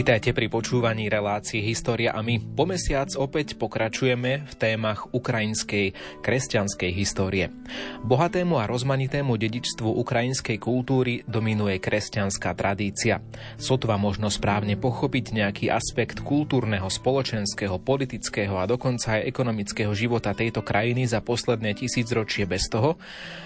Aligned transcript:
Vítajte 0.00 0.32
pri 0.32 0.48
počúvaní 0.48 1.12
relácií 1.12 1.60
História 1.60 2.16
a 2.16 2.24
my 2.24 2.40
po 2.56 2.64
mesiac 2.64 3.12
opäť 3.20 3.60
pokračujeme 3.60 4.48
v 4.48 4.54
témach 4.56 5.12
ukrajinskej 5.12 5.92
kresťanskej 6.24 6.88
histórie. 6.96 7.52
Bohatému 8.00 8.56
a 8.56 8.64
rozmanitému 8.64 9.36
dedičstvu 9.36 9.92
ukrajinskej 10.00 10.56
kultúry 10.56 11.20
dominuje 11.28 11.76
kresťanská 11.76 12.56
tradícia. 12.56 13.20
Sotva 13.60 14.00
možno 14.00 14.32
správne 14.32 14.80
pochopiť 14.80 15.36
nejaký 15.36 15.66
aspekt 15.68 16.24
kultúrneho, 16.24 16.88
spoločenského, 16.88 17.76
politického 17.76 18.56
a 18.56 18.64
dokonca 18.64 19.20
aj 19.20 19.28
ekonomického 19.28 19.92
života 19.92 20.32
tejto 20.32 20.64
krajiny 20.64 21.04
za 21.12 21.20
posledné 21.20 21.76
tisícročie 21.76 22.48
bez 22.48 22.72
toho, 22.72 22.96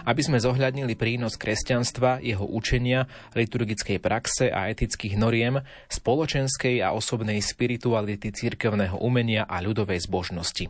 aby 0.06 0.22
sme 0.22 0.38
zohľadnili 0.38 0.94
prínos 0.94 1.34
kresťanstva, 1.34 2.22
jeho 2.22 2.46
učenia, 2.46 3.10
liturgickej 3.34 3.98
praxe 3.98 4.54
a 4.54 4.70
etických 4.70 5.18
noriem, 5.18 5.58
spoločenského 5.90 6.43
náboženskej 6.44 6.84
a 6.84 6.92
osobnej 6.92 7.40
spirituality 7.40 8.28
cirkevného 8.28 9.00
umenia 9.00 9.48
a 9.48 9.64
ľudovej 9.64 10.04
zbožnosti. 10.04 10.68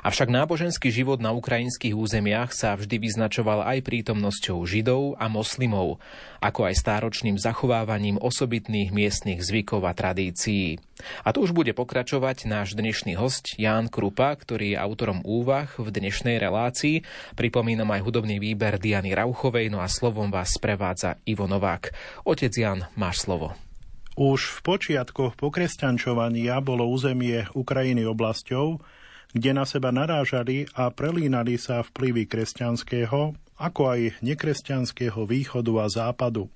Avšak 0.00 0.32
náboženský 0.32 0.88
život 0.88 1.20
na 1.20 1.36
ukrajinských 1.36 1.92
územiach 1.92 2.52
sa 2.52 2.72
vždy 2.76 2.96
vyznačoval 2.96 3.60
aj 3.64 3.84
prítomnosťou 3.84 4.60
židov 4.64 5.20
a 5.20 5.28
moslimov, 5.28 6.00
ako 6.40 6.68
aj 6.68 6.80
stáročným 6.80 7.36
zachovávaním 7.36 8.16
osobitných 8.16 8.88
miestnych 8.88 9.40
zvykov 9.44 9.84
a 9.84 9.92
tradícií. 9.92 10.80
A 11.24 11.32
tu 11.36 11.44
už 11.44 11.52
bude 11.52 11.72
pokračovať 11.76 12.48
náš 12.48 12.72
dnešný 12.72 13.16
host 13.20 13.56
Ján 13.56 13.92
Krupa, 13.92 14.32
ktorý 14.36 14.76
je 14.76 14.80
autorom 14.80 15.20
úvah 15.24 15.68
v 15.76 15.92
dnešnej 15.92 16.40
relácii. 16.40 17.04
Pripomínam 17.36 17.88
aj 17.92 18.00
hudobný 18.04 18.40
výber 18.40 18.80
Diany 18.80 19.12
Rauchovej, 19.12 19.68
no 19.72 19.84
a 19.84 19.88
slovom 19.92 20.32
vás 20.32 20.56
sprevádza 20.56 21.20
Ivo 21.28 21.44
Novák. 21.44 21.92
Otec 22.24 22.52
Jan, 22.52 22.88
máš 22.96 23.28
slovo. 23.28 23.69
Už 24.18 24.40
v 24.42 24.58
počiatkoch 24.66 25.38
pokresťančovania 25.38 26.58
bolo 26.58 26.88
územie 26.90 27.46
Ukrajiny 27.54 28.02
oblasťou, 28.10 28.82
kde 29.30 29.50
na 29.54 29.62
seba 29.62 29.94
narážali 29.94 30.66
a 30.74 30.90
prelínali 30.90 31.54
sa 31.54 31.86
vplyvy 31.86 32.26
kresťanského, 32.26 33.38
ako 33.60 33.82
aj 33.86 34.18
nekresťanského 34.24 35.22
východu 35.22 35.72
a 35.78 35.86
západu. 35.86 36.50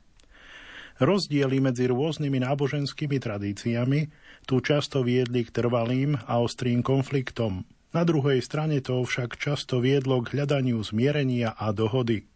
Rozdiely 0.99 1.59
medzi 1.59 1.91
rôznymi 1.91 2.43
náboženskými 2.43 3.19
tradíciami 3.19 4.01
tu 4.47 4.63
často 4.63 5.03
viedli 5.03 5.43
k 5.43 5.51
trvalým 5.51 6.15
a 6.27 6.39
ostrým 6.39 6.87
konfliktom. 6.87 7.67
Na 7.95 8.03
druhej 8.03 8.43
strane 8.43 8.83
to 8.83 9.03
však 9.03 9.39
často 9.39 9.79
viedlo 9.79 10.23
k 10.23 10.35
hľadaniu 10.39 10.83
zmierenia 10.83 11.55
a 11.55 11.71
dohody. 11.71 12.27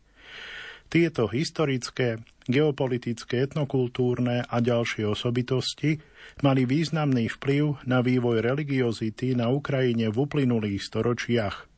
Tieto 0.89 1.29
historické, 1.29 2.17
geopolitické, 2.49 3.45
etnokultúrne 3.45 4.49
a 4.49 4.57
ďalšie 4.57 5.05
osobitosti 5.05 6.01
mali 6.41 6.65
významný 6.65 7.29
vplyv 7.37 7.85
na 7.85 8.01
vývoj 8.01 8.41
religiozity 8.41 9.37
na 9.37 9.53
Ukrajine 9.53 10.09
v 10.09 10.17
uplynulých 10.25 10.81
storočiach. 10.81 11.69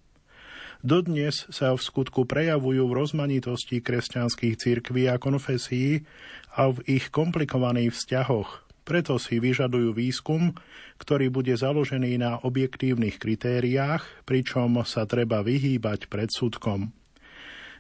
Dodnes 0.86 1.44
sa 1.50 1.74
v 1.74 1.82
skutku 1.82 2.22
prejavujú 2.22 2.86
v 2.86 2.96
rozmanitosti 3.02 3.82
kresťanských 3.82 4.54
cirkví 4.56 5.10
a 5.10 5.18
konfesí 5.18 6.06
a 6.54 6.70
v 6.70 6.78
ich 6.86 7.10
komplikovaných 7.10 7.90
vzťahoch. 7.90 8.62
Preto 8.86 9.18
si 9.18 9.42
vyžadujú 9.42 9.90
výskum, 9.90 10.54
ktorý 11.02 11.34
bude 11.34 11.52
založený 11.58 12.22
na 12.22 12.38
objektívnych 12.46 13.18
kritériách, 13.18 14.06
pričom 14.22 14.86
sa 14.86 15.02
treba 15.04 15.42
vyhýbať 15.42 16.06
predsudkom. 16.06 16.94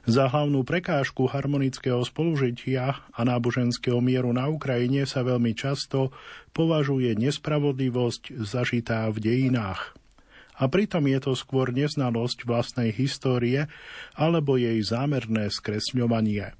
Za 0.08 0.32
hlavnú 0.32 0.64
prekážku 0.64 1.28
harmonického 1.28 2.00
spolužitia 2.00 3.04
a 3.12 3.20
náboženského 3.20 4.00
mieru 4.00 4.32
na 4.32 4.48
Ukrajine 4.48 5.04
sa 5.04 5.20
veľmi 5.20 5.52
často 5.52 6.12
považuje 6.56 7.12
nespravodlivosť 7.20 8.40
zažitá 8.40 9.04
v 9.12 9.18
dejinách. 9.20 9.92
A 10.60 10.68
pritom 10.68 11.08
je 11.08 11.18
to 11.20 11.32
skôr 11.32 11.72
neznalosť 11.72 12.44
vlastnej 12.44 12.92
histórie 12.92 13.68
alebo 14.12 14.60
jej 14.60 14.76
zámerné 14.84 15.48
skresňovanie. 15.48 16.59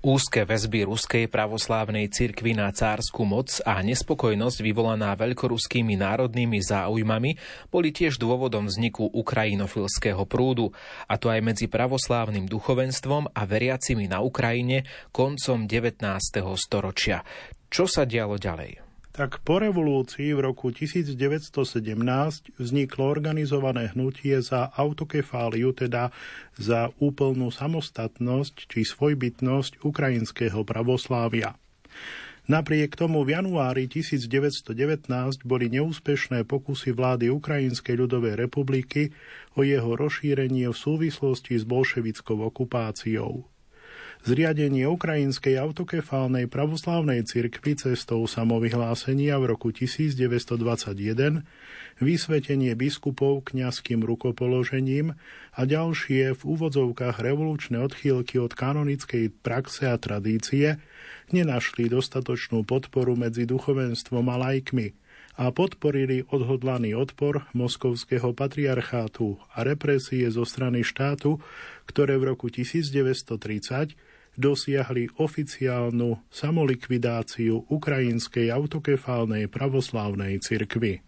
Úzke 0.00 0.48
väzby 0.48 0.88
ruskej 0.88 1.28
pravoslávnej 1.28 2.08
cirkvy 2.08 2.56
na 2.56 2.72
cárskú 2.72 3.28
moc 3.28 3.60
a 3.68 3.84
nespokojnosť 3.84 4.64
vyvolaná 4.64 5.12
veľkoruskými 5.12 5.92
národnými 6.00 6.56
záujmami 6.56 7.36
boli 7.68 7.92
tiež 7.92 8.16
dôvodom 8.16 8.64
vzniku 8.64 9.12
ukrajinofilského 9.12 10.24
prúdu, 10.24 10.72
a 11.04 11.20
to 11.20 11.28
aj 11.28 11.44
medzi 11.44 11.68
pravoslávnym 11.68 12.48
duchovenstvom 12.48 13.28
a 13.36 13.44
veriacimi 13.44 14.08
na 14.08 14.24
Ukrajine 14.24 14.88
koncom 15.12 15.68
19. 15.68 16.00
storočia. 16.56 17.20
Čo 17.68 17.84
sa 17.84 18.08
dialo 18.08 18.40
ďalej? 18.40 18.89
Tak 19.20 19.44
po 19.44 19.60
revolúcii 19.60 20.32
v 20.32 20.40
roku 20.48 20.72
1917 20.72 21.52
vzniklo 22.56 23.04
organizované 23.04 23.92
hnutie 23.92 24.40
za 24.40 24.72
autokefáliu, 24.72 25.76
teda 25.76 26.08
za 26.56 26.88
úplnú 26.96 27.52
samostatnosť 27.52 28.64
či 28.64 28.80
svojbytnosť 28.80 29.84
ukrajinského 29.84 30.64
pravoslávia. 30.64 31.52
Napriek 32.48 32.96
tomu 32.96 33.20
v 33.28 33.36
januári 33.36 33.92
1919 33.92 34.72
boli 35.44 35.68
neúspešné 35.68 36.48
pokusy 36.48 36.96
vlády 36.96 37.28
Ukrajinskej 37.28 38.00
ľudovej 38.00 38.40
republiky 38.40 39.12
o 39.52 39.60
jeho 39.60 40.00
rozšírenie 40.00 40.64
v 40.72 40.76
súvislosti 40.80 41.60
s 41.60 41.68
bolševickou 41.68 42.40
okupáciou. 42.40 43.44
Zriadenie 44.20 44.84
Ukrajinskej 44.84 45.56
autokefálnej 45.56 46.44
pravoslávnej 46.44 47.24
cirkvi 47.24 47.72
cestou 47.72 48.20
samovyhlásenia 48.28 49.40
v 49.40 49.56
roku 49.56 49.72
1921, 49.72 51.40
vysvetenie 52.04 52.76
biskupov 52.76 53.48
kňazským 53.48 54.04
rukopoložením 54.04 55.16
a 55.56 55.60
ďalšie 55.64 56.36
v 56.36 56.40
úvodzovkách 56.44 57.16
revolučné 57.16 57.80
odchýlky 57.80 58.36
od 58.36 58.52
kanonickej 58.52 59.32
praxe 59.40 59.88
a 59.88 59.96
tradície 59.96 60.76
nenašli 61.32 61.88
dostatočnú 61.88 62.60
podporu 62.68 63.16
medzi 63.16 63.48
duchovenstvom 63.48 64.28
a 64.28 64.36
lajkmi 64.36 64.92
a 65.40 65.48
podporili 65.48 66.28
odhodlaný 66.28 66.92
odpor 66.92 67.48
moskovského 67.56 68.36
patriarchátu 68.36 69.40
a 69.56 69.64
represie 69.64 70.28
zo 70.28 70.44
strany 70.44 70.84
štátu, 70.84 71.40
ktoré 71.88 72.20
v 72.20 72.36
roku 72.36 72.52
1930 72.52 74.09
dosiahli 74.40 75.12
oficiálnu 75.20 76.16
samolikvidáciu 76.32 77.68
ukrajinskej 77.68 78.48
autokefálnej 78.48 79.52
pravoslávnej 79.52 80.40
cirkvy. 80.40 81.04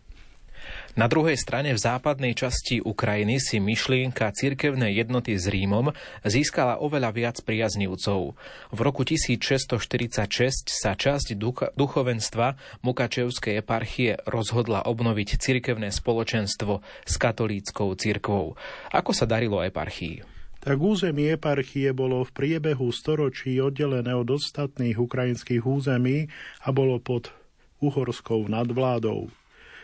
Na 0.95 1.09
druhej 1.09 1.35
strane 1.41 1.73
v 1.73 1.81
západnej 1.81 2.37
časti 2.37 2.79
Ukrajiny 2.79 3.41
si 3.41 3.59
myšlienka 3.59 4.31
cirkevnej 4.31 4.95
jednoty 4.95 5.35
s 5.35 5.49
Rímom 5.49 5.91
získala 6.23 6.79
oveľa 6.79 7.11
viac 7.17 7.37
priaznivcov. 7.43 8.37
V 8.71 8.79
roku 8.79 9.03
1646 9.03 10.69
sa 10.69 10.93
časť 10.95 11.35
duchovenstva 11.75 12.47
Mukačevskej 12.85 13.65
eparchie 13.65 14.21
rozhodla 14.29 14.85
obnoviť 14.87 15.41
cirkevné 15.41 15.91
spoločenstvo 15.91 16.85
s 17.09 17.15
katolíckou 17.17 17.89
cirkvou. 17.97 18.55
Ako 18.93 19.11
sa 19.17 19.25
darilo 19.25 19.65
eparchii? 19.65 20.42
Tak 20.63 20.79
územie 20.79 21.35
eparchie 21.35 21.91
bolo 21.91 22.23
v 22.23 22.31
priebehu 22.31 22.95
storočí 22.95 23.59
oddelené 23.59 24.15
od 24.15 24.39
ostatných 24.39 24.95
ukrajinských 24.95 25.67
území 25.67 26.31
a 26.63 26.71
bolo 26.71 27.03
pod 27.03 27.35
uhorskou 27.83 28.47
nadvládou. 28.47 29.27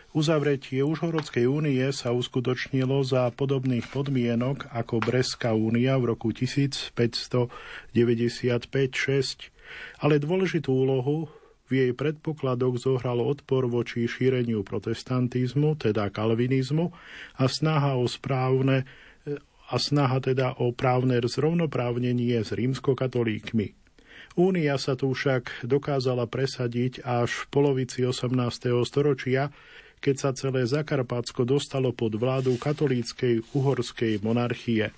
Uzavretie 0.09 0.81
Užhorodskej 0.81 1.45
únie 1.45 1.85
sa 1.93 2.09
uskutočnilo 2.09 3.05
za 3.05 3.29
podobných 3.29 3.85
podmienok 3.93 4.73
ako 4.73 5.05
Breská 5.05 5.53
únia 5.53 6.01
v 6.01 6.17
roku 6.17 6.33
1595-6, 6.33 7.93
ale 10.01 10.17
dôležitú 10.17 10.73
úlohu 10.73 11.29
v 11.69 11.85
jej 11.85 11.91
predpokladoch 11.93 12.81
zohral 12.81 13.21
odpor 13.21 13.69
voči 13.69 14.09
šíreniu 14.09 14.65
protestantizmu, 14.65 15.77
teda 15.77 16.09
kalvinizmu, 16.09 16.89
a 17.37 17.45
snaha 17.45 17.93
o 17.93 18.09
správne 18.09 18.89
a 19.69 19.77
snaha 19.77 20.17
teda 20.17 20.57
o 20.57 20.73
právne 20.73 21.21
zrovnoprávnenie 21.21 22.41
s 22.41 22.51
rímskokatolíkmi. 22.51 23.77
Únia 24.37 24.77
sa 24.77 24.93
tu 24.93 25.09
však 25.13 25.65
dokázala 25.65 26.29
presadiť 26.29 27.05
až 27.05 27.33
v 27.33 27.43
polovici 27.49 28.05
18. 28.05 28.33
storočia, 28.85 29.49
keď 29.99 30.15
sa 30.15 30.29
celé 30.31 30.63
Zakarpátsko 30.63 31.43
dostalo 31.43 31.91
pod 31.91 32.15
vládu 32.15 32.55
katolíckej 32.55 33.43
uhorskej 33.51 34.23
monarchie. 34.23 34.95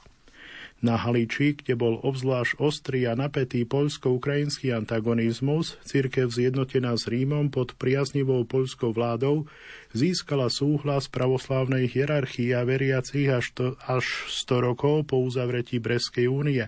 Na 0.82 0.98
Haliči, 0.98 1.54
kde 1.54 1.78
bol 1.78 2.02
obzvlášť 2.02 2.58
ostrý 2.58 3.06
a 3.06 3.14
napätý 3.14 3.70
poľsko-ukrajinský 3.70 4.74
antagonizmus, 4.74 5.78
církev 5.86 6.34
zjednotená 6.34 6.98
s 6.98 7.06
Rímom 7.06 7.54
pod 7.54 7.78
priaznivou 7.78 8.50
poľskou 8.50 8.90
vládou 8.90 9.46
získala 9.94 10.50
súhlas 10.50 11.06
pravoslávnej 11.06 11.86
hierarchie 11.86 12.58
a 12.58 12.66
veriacich 12.66 13.30
až, 13.30 13.46
to, 13.54 13.66
až 13.86 14.26
100 14.34 14.68
rokov 14.74 14.96
po 15.06 15.22
uzavretí 15.22 15.78
Breskej 15.78 16.26
únie. 16.26 16.66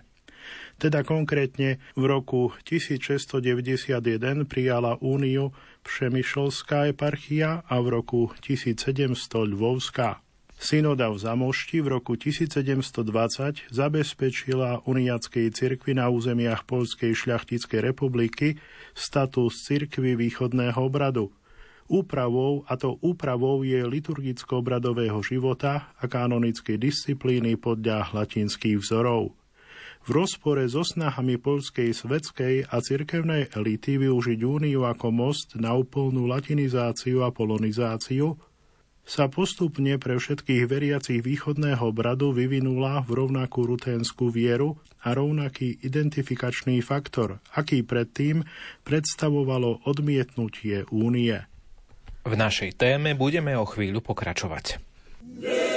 Teda 0.77 1.01
konkrétne 1.01 1.81
v 1.97 2.03
roku 2.05 2.53
1691 2.69 4.45
prijala 4.45 4.93
úniu 5.01 5.57
Přemyšlská 5.83 6.93
eparchia 6.93 7.65
a 7.65 7.75
v 7.81 7.87
roku 7.99 8.29
1700 8.45 9.09
Lvovská. 9.57 10.22
Synoda 10.63 11.11
v 11.11 11.19
Zamošti 11.19 11.83
v 11.83 11.99
roku 11.99 12.15
1720 12.15 13.67
zabezpečila 13.67 14.87
uniackej 14.87 15.51
cirkvi 15.51 15.91
na 15.91 16.07
územiach 16.07 16.63
Polskej 16.63 17.11
šľachtickej 17.11 17.83
republiky 17.83 18.55
status 18.95 19.59
cirkvy 19.67 20.15
východného 20.15 20.79
obradu. 20.79 21.35
Úpravou, 21.91 22.63
a 22.71 22.79
to 22.79 22.95
úpravou 23.03 23.67
je 23.67 23.83
liturgicko-obradového 23.83 25.19
života 25.19 25.91
a 25.99 26.07
kanonickej 26.07 26.79
disciplíny 26.79 27.59
podľa 27.59 28.15
latinských 28.15 28.79
vzorov. 28.79 29.35
V 30.07 30.09
rozpore 30.15 30.63
so 30.71 30.87
snahami 30.87 31.43
polskej 31.43 31.91
svetskej 31.91 32.71
a 32.71 32.79
cirkevnej 32.79 33.51
elity 33.51 33.99
využiť 33.99 34.39
úniu 34.39 34.87
ako 34.87 35.11
most 35.11 35.59
na 35.59 35.75
úplnú 35.75 36.23
latinizáciu 36.23 37.27
a 37.27 37.35
polonizáciu, 37.35 38.39
sa 39.03 39.27
postupne 39.27 39.99
pre 39.99 40.15
všetkých 40.15 40.63
veriacich 40.63 41.19
východného 41.19 41.91
bradu 41.91 42.31
vyvinula 42.31 43.03
v 43.03 43.23
rovnakú 43.23 43.67
ruténskú 43.67 44.31
vieru 44.31 44.79
a 45.03 45.11
rovnaký 45.11 45.83
identifikačný 45.83 46.79
faktor, 46.79 47.43
aký 47.51 47.83
predtým 47.83 48.47
predstavovalo 48.87 49.83
odmietnutie 49.83 50.87
únie. 50.87 51.35
V 52.23 52.33
našej 52.39 52.79
téme 52.79 53.11
budeme 53.19 53.51
o 53.59 53.67
chvíľu 53.67 53.99
pokračovať. 53.99 54.79
Yeah. 55.43 55.72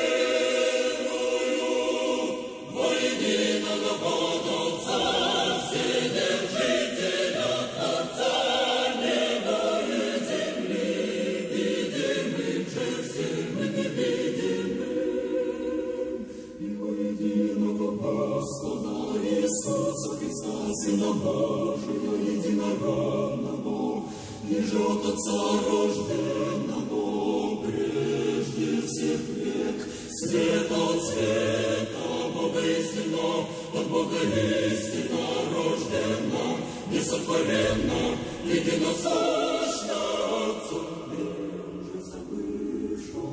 Сына 21.06 21.14
Божьего 21.23 22.17
единородного, 22.17 24.03
ниже 24.43 24.79
от 24.79 25.06
Отца 25.06 25.43
рожденного, 25.70 27.62
прежде 27.62 28.82
всех 28.87 29.20
век, 29.37 29.79
свет 30.11 30.69
от 30.73 31.05
света, 31.05 32.08
Бога 32.35 32.61
истина, 32.61 33.47
от 33.73 33.87
Бога 33.88 34.17
истина 34.17 35.25
рождена, 35.55 36.47
несотворенна, 36.91 38.02
единосущна 38.44 40.00
Отцу, 40.49 40.81
бежится 41.12 42.19
выше, 42.29 43.26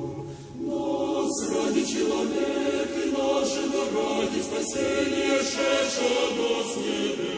нас 0.60 1.36
ради 1.50 1.82
человека 1.84 3.00
нашего 3.18 3.80
ради 3.96 4.40
спасения, 4.42 5.38
шедшего 5.42 6.62
с 6.62 6.76
небес 6.76 7.33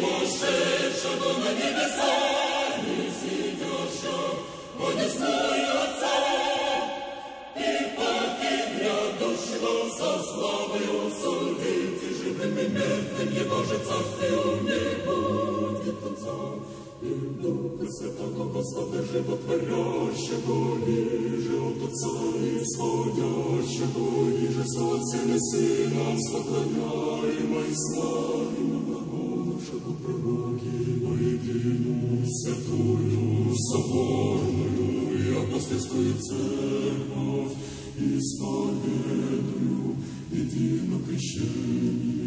вошедшего 0.00 1.38
на 1.38 1.52
небеса, 1.52 2.14
не 2.84 3.10
сидящего, 3.10 4.28
Понеслой 4.78 5.60
Отца, 5.60 5.66
и 5.66 5.69
судить, 12.39 12.39
и 12.39 12.39
живым 12.39 12.57
и 12.57 12.67
мертвым 12.69 13.29
Его 13.33 13.59
же 13.63 13.77
царствию 13.79 14.47
не 14.63 14.83
будет 15.05 15.97
конца. 15.99 16.37
И 17.01 17.03
Духа 17.41 17.85
Святого 17.91 18.43
Господа 18.51 19.03
Животворящего, 19.03 20.57
ниже 20.87 21.57
от 21.61 21.83
Отца 21.83 22.15
Исходящего, 22.61 24.07
ниже 24.31 24.63
со 24.65 24.83
Отцем 24.95 25.27
и 25.35 25.39
Сыном 25.39 26.17
сохраняемо 26.19 27.61
и 27.61 27.75
славимо 27.75 28.95
нашего 29.55 29.91
пророки, 29.93 30.75
во 31.01 31.13
единую 31.15 32.25
святую 32.27 33.55
соборную 33.55 35.33
апостольскую 35.43 36.13
церковь, 36.15 37.55
исповедую 37.97 39.95
едино 40.31 40.99
крещение, 41.07 42.18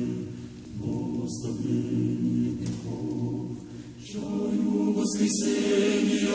но 1.23 1.25
оставление 1.25 2.55
грехов, 2.57 3.57
чаю 4.05 4.93
воскресения 4.95 6.29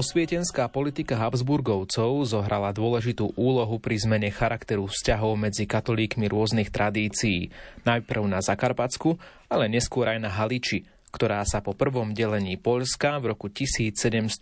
Osvietenská 0.00 0.64
politika 0.72 1.12
Habsburgovcov 1.12 2.24
zohrala 2.24 2.72
dôležitú 2.72 3.36
úlohu 3.36 3.76
pri 3.76 4.00
zmene 4.00 4.32
charakteru 4.32 4.88
vzťahov 4.88 5.36
medzi 5.36 5.68
katolíkmi 5.68 6.24
rôznych 6.24 6.72
tradícií, 6.72 7.52
najprv 7.84 8.24
na 8.24 8.40
Zakarpatsku, 8.40 9.20
ale 9.52 9.68
neskôr 9.68 10.08
aj 10.08 10.24
na 10.24 10.32
Haliči, 10.32 10.88
ktorá 11.12 11.44
sa 11.44 11.60
po 11.60 11.76
prvom 11.76 12.16
delení 12.16 12.56
Poľska 12.56 13.20
v 13.20 13.36
roku 13.36 13.52
1772 13.52 14.40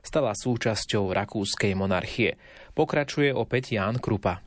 stala 0.00 0.32
súčasťou 0.32 1.04
rakúskej 1.12 1.76
monarchie. 1.76 2.40
Pokračuje 2.72 3.28
opäť 3.28 3.76
Ján 3.76 4.00
Krupa. 4.00 4.40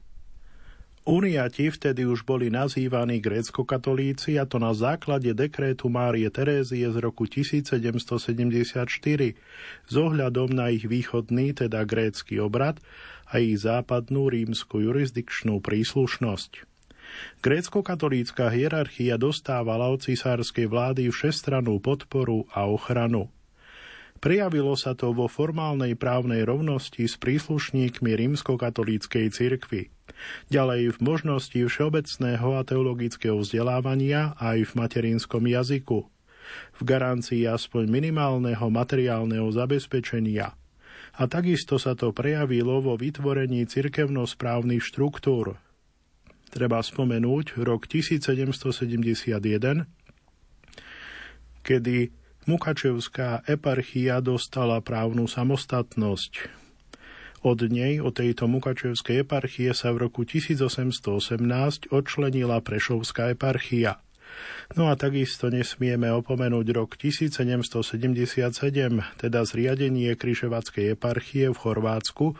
Uniati 1.07 1.71
vtedy 1.71 2.03
už 2.03 2.27
boli 2.27 2.51
nazývaní 2.51 3.23
grécko-katolíci 3.23 4.35
a 4.35 4.43
to 4.43 4.59
na 4.59 4.75
základe 4.75 5.31
dekrétu 5.31 5.87
Márie 5.87 6.27
Terézie 6.27 6.83
z 6.83 6.97
roku 6.99 7.23
1774 7.23 7.79
s 9.87 9.93
ohľadom 9.95 10.51
na 10.51 10.67
ich 10.67 10.83
východný, 10.83 11.55
teda 11.55 11.87
grécky 11.87 12.43
obrad 12.43 12.83
a 13.31 13.39
ich 13.39 13.55
západnú 13.63 14.27
rímsku 14.27 14.83
jurisdikčnú 14.83 15.63
príslušnosť. 15.63 16.67
Grécko-katolícka 17.39 18.51
hierarchia 18.51 19.15
dostávala 19.15 19.87
od 19.87 20.03
cisárskej 20.03 20.67
vlády 20.67 21.07
všestranú 21.07 21.79
podporu 21.79 22.51
a 22.51 22.67
ochranu. 22.67 23.31
Prijavilo 24.17 24.73
sa 24.73 24.97
to 24.97 25.13
vo 25.13 25.29
formálnej 25.29 25.93
právnej 25.93 26.41
rovnosti 26.41 27.05
s 27.05 27.21
príslušníkmi 27.21 28.17
rímskokatolíckej 28.17 29.29
cirkvy. 29.29 29.93
Ďalej 30.49 30.95
v 30.95 30.97
možnosti 31.05 31.53
všeobecného 31.53 32.57
a 32.57 32.65
teologického 32.65 33.37
vzdelávania 33.37 34.33
aj 34.41 34.65
v 34.65 34.71
materinskom 34.73 35.45
jazyku. 35.45 36.09
V 36.73 36.81
garancii 36.81 37.45
aspoň 37.45 37.85
minimálneho 37.91 38.65
materiálneho 38.71 39.51
zabezpečenia. 39.53 40.57
A 41.17 41.25
takisto 41.29 41.77
sa 41.77 41.93
to 41.93 42.13
prejavilo 42.13 42.81
vo 42.81 42.97
vytvorení 42.97 43.69
cirkevnosprávnych 43.69 44.81
štruktúr. 44.81 45.61
Treba 46.47 46.81
spomenúť 46.81 47.59
rok 47.61 47.85
1771, 47.85 49.85
kedy 51.61 52.09
Mukačevská 52.47 53.43
eparchia 53.43 54.23
dostala 54.23 54.79
právnu 54.79 55.27
samostatnosť. 55.27 56.47
Od 57.43 57.59
nej, 57.67 57.99
od 57.99 58.15
tejto 58.15 58.47
Mukačevskej 58.47 59.27
eparchie 59.27 59.75
sa 59.75 59.91
v 59.91 60.07
roku 60.07 60.23
1818 60.23 61.91
odčlenila 61.91 62.63
Prešovská 62.63 63.35
eparchia. 63.35 63.99
No 64.79 64.87
a 64.87 64.95
takisto 64.95 65.51
nesmieme 65.51 66.07
opomenúť 66.07 66.67
rok 66.71 66.95
1777, 66.95 67.83
teda 69.19 69.39
zriadenie 69.43 70.15
Križevackej 70.15 70.95
eparchie 70.95 71.51
v 71.51 71.57
Chorvátsku. 71.57 72.39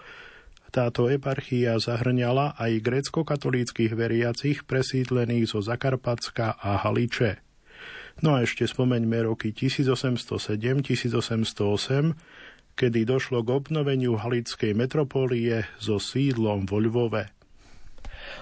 Táto 0.72 1.12
eparchia 1.12 1.80
zahrňala 1.84 2.56
aj 2.56 2.72
grécko-katolíckých 2.80 3.92
veriacich 3.92 4.64
presídlených 4.64 5.52
zo 5.52 5.60
Zakarpatska 5.60 6.60
a 6.60 6.80
Haliče. 6.84 7.47
No 8.26 8.34
a 8.34 8.42
ešte 8.42 8.66
spomeňme 8.66 9.30
roky 9.30 9.54
1807-1808, 9.54 10.90
kedy 12.74 13.00
došlo 13.06 13.46
k 13.46 13.50
obnoveniu 13.54 14.18
Halickej 14.18 14.74
metropólie 14.74 15.70
so 15.78 16.02
sídlom 16.02 16.66
vo 16.66 16.82
Lvove. 16.82 17.37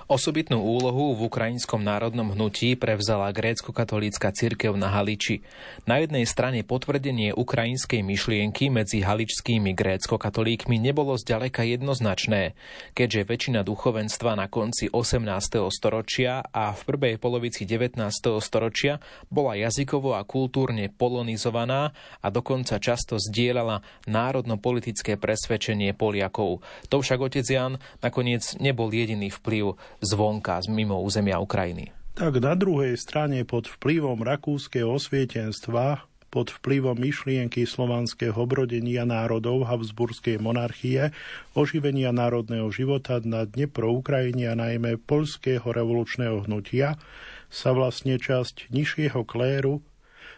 Osobitnú 0.06 0.62
úlohu 0.62 1.18
v 1.18 1.26
ukrajinskom 1.26 1.82
národnom 1.82 2.30
hnutí 2.30 2.78
prevzala 2.78 3.34
grécko-katolícka 3.34 4.30
cirkev 4.38 4.78
na 4.78 4.94
Haliči. 4.94 5.42
Na 5.90 5.98
jednej 5.98 6.30
strane 6.30 6.62
potvrdenie 6.62 7.34
ukrajinskej 7.34 8.06
myšlienky 8.06 8.70
medzi 8.70 9.02
haličskými 9.02 9.74
grécko-katolíkmi 9.74 10.78
nebolo 10.78 11.18
zďaleka 11.18 11.66
jednoznačné, 11.66 12.54
keďže 12.94 13.26
väčšina 13.26 13.66
duchovenstva 13.66 14.38
na 14.38 14.46
konci 14.46 14.94
18. 14.94 15.26
storočia 15.74 16.46
a 16.54 16.70
v 16.78 16.82
prvej 16.86 17.18
polovici 17.18 17.66
19. 17.66 17.98
storočia 18.46 19.02
bola 19.34 19.58
jazykovo 19.58 20.14
a 20.14 20.22
kultúrne 20.22 20.86
polonizovaná 20.94 21.98
a 22.22 22.30
dokonca 22.30 22.78
často 22.78 23.18
zdieľala 23.18 23.82
národno-politické 24.06 25.18
presvedčenie 25.18 25.98
Poliakov. 25.98 26.62
To 26.94 27.02
však 27.02 27.26
otec 27.26 27.46
Jan 27.50 27.82
nakoniec 28.06 28.54
nebol 28.62 28.94
jediný 28.94 29.34
vplyv 29.34 29.95
zvonka, 30.02 30.60
z 30.64 30.72
mimo 30.72 31.00
územia 31.00 31.40
Ukrajiny. 31.40 31.92
Tak 32.16 32.40
na 32.40 32.56
druhej 32.56 32.96
strane 32.96 33.44
pod 33.44 33.68
vplyvom 33.68 34.24
rakúskeho 34.24 34.88
osvietenstva 34.96 36.08
pod 36.36 36.52
vplyvom 36.52 37.00
myšlienky 37.00 37.64
slovanského 37.64 38.36
obrodenia 38.36 39.08
národov 39.08 39.72
Habsburskej 39.72 40.36
monarchie, 40.44 41.16
oživenia 41.56 42.12
národného 42.12 42.68
života 42.76 43.24
na 43.24 43.48
dne 43.48 43.72
pro 43.72 43.96
Ukrajine 43.96 44.52
a 44.52 44.60
najmä 44.60 45.00
polského 45.00 45.64
revolučného 45.64 46.44
hnutia, 46.44 47.00
sa 47.48 47.72
vlastne 47.72 48.20
časť 48.20 48.68
nižšieho 48.68 49.24
kléru 49.24 49.80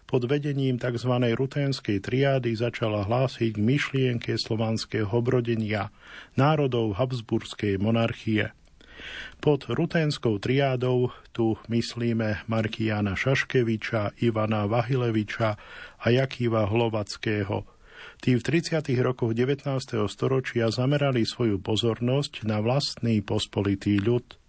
pod 0.05 0.29
vedením 0.29 0.77
tzv. 0.77 1.13
ruténskej 1.33 1.97
triády 2.05 2.53
začala 2.53 3.09
hlásiť 3.09 3.57
myšlienke 3.57 4.37
slovanského 4.37 5.09
obrodenia 5.09 5.89
národov 6.37 6.93
Habsburskej 7.01 7.81
monarchie. 7.81 8.53
Pod 9.37 9.69
ruténskou 9.69 10.39
triádou 10.39 11.11
tu 11.35 11.59
myslíme 11.69 12.47
Markiana 12.47 13.13
Šaškeviča, 13.13 14.17
Ivana 14.23 14.65
Vahileviča 14.65 15.59
a 15.99 16.05
Jakýva 16.09 16.65
Hlovackého. 16.65 17.67
Tí 18.21 18.37
v 18.37 18.41
30. 18.41 18.87
rokoch 19.01 19.33
19. 19.33 19.67
storočia 20.09 20.69
zamerali 20.73 21.25
svoju 21.25 21.61
pozornosť 21.61 22.45
na 22.45 22.63
vlastný 22.63 23.21
pospolitý 23.21 23.99
ľud– 24.01 24.25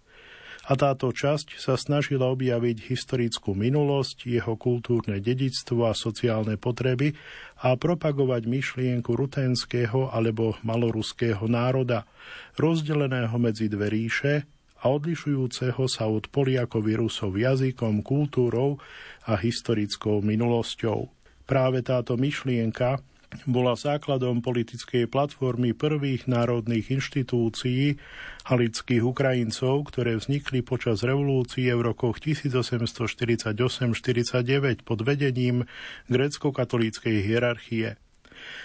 a 0.69 0.77
táto 0.77 1.09
časť 1.09 1.57
sa 1.57 1.73
snažila 1.73 2.29
objaviť 2.29 2.93
historickú 2.93 3.57
minulosť, 3.57 4.29
jeho 4.29 4.53
kultúrne 4.53 5.17
dedictvo 5.17 5.89
a 5.89 5.97
sociálne 5.97 6.61
potreby 6.61 7.17
a 7.65 7.73
propagovať 7.73 8.45
myšlienku 8.45 9.09
ruténskeho 9.09 10.13
alebo 10.13 10.61
maloruského 10.61 11.49
národa, 11.49 12.05
rozdeleného 12.53 13.33
medzi 13.41 13.65
dve 13.65 13.89
ríše 13.89 14.45
a 14.79 14.93
odlišujúceho 14.93 15.89
sa 15.89 16.05
od 16.05 16.29
Poliakov 16.29 16.85
Rusov 16.85 17.33
jazykom, 17.33 18.05
kultúrou 18.05 18.77
a 19.25 19.33
historickou 19.35 20.21
minulosťou. 20.21 21.09
Práve 21.49 21.81
táto 21.81 22.13
myšlienka 22.13 23.01
bola 23.45 23.77
základom 23.77 24.41
politickej 24.41 25.05
platformy 25.05 25.77
prvých 25.77 26.25
národných 26.25 26.97
inštitúcií 26.97 28.01
halických 28.49 29.05
Ukrajincov, 29.05 29.85
ktoré 29.93 30.17
vznikli 30.17 30.65
počas 30.65 31.05
revolúcie 31.05 31.69
v 31.69 31.93
rokoch 31.93 32.17
1848-49 32.17 34.81
pod 34.81 34.99
vedením 35.05 35.69
grécko-katolíckej 36.09 37.21
hierarchie. 37.21 38.01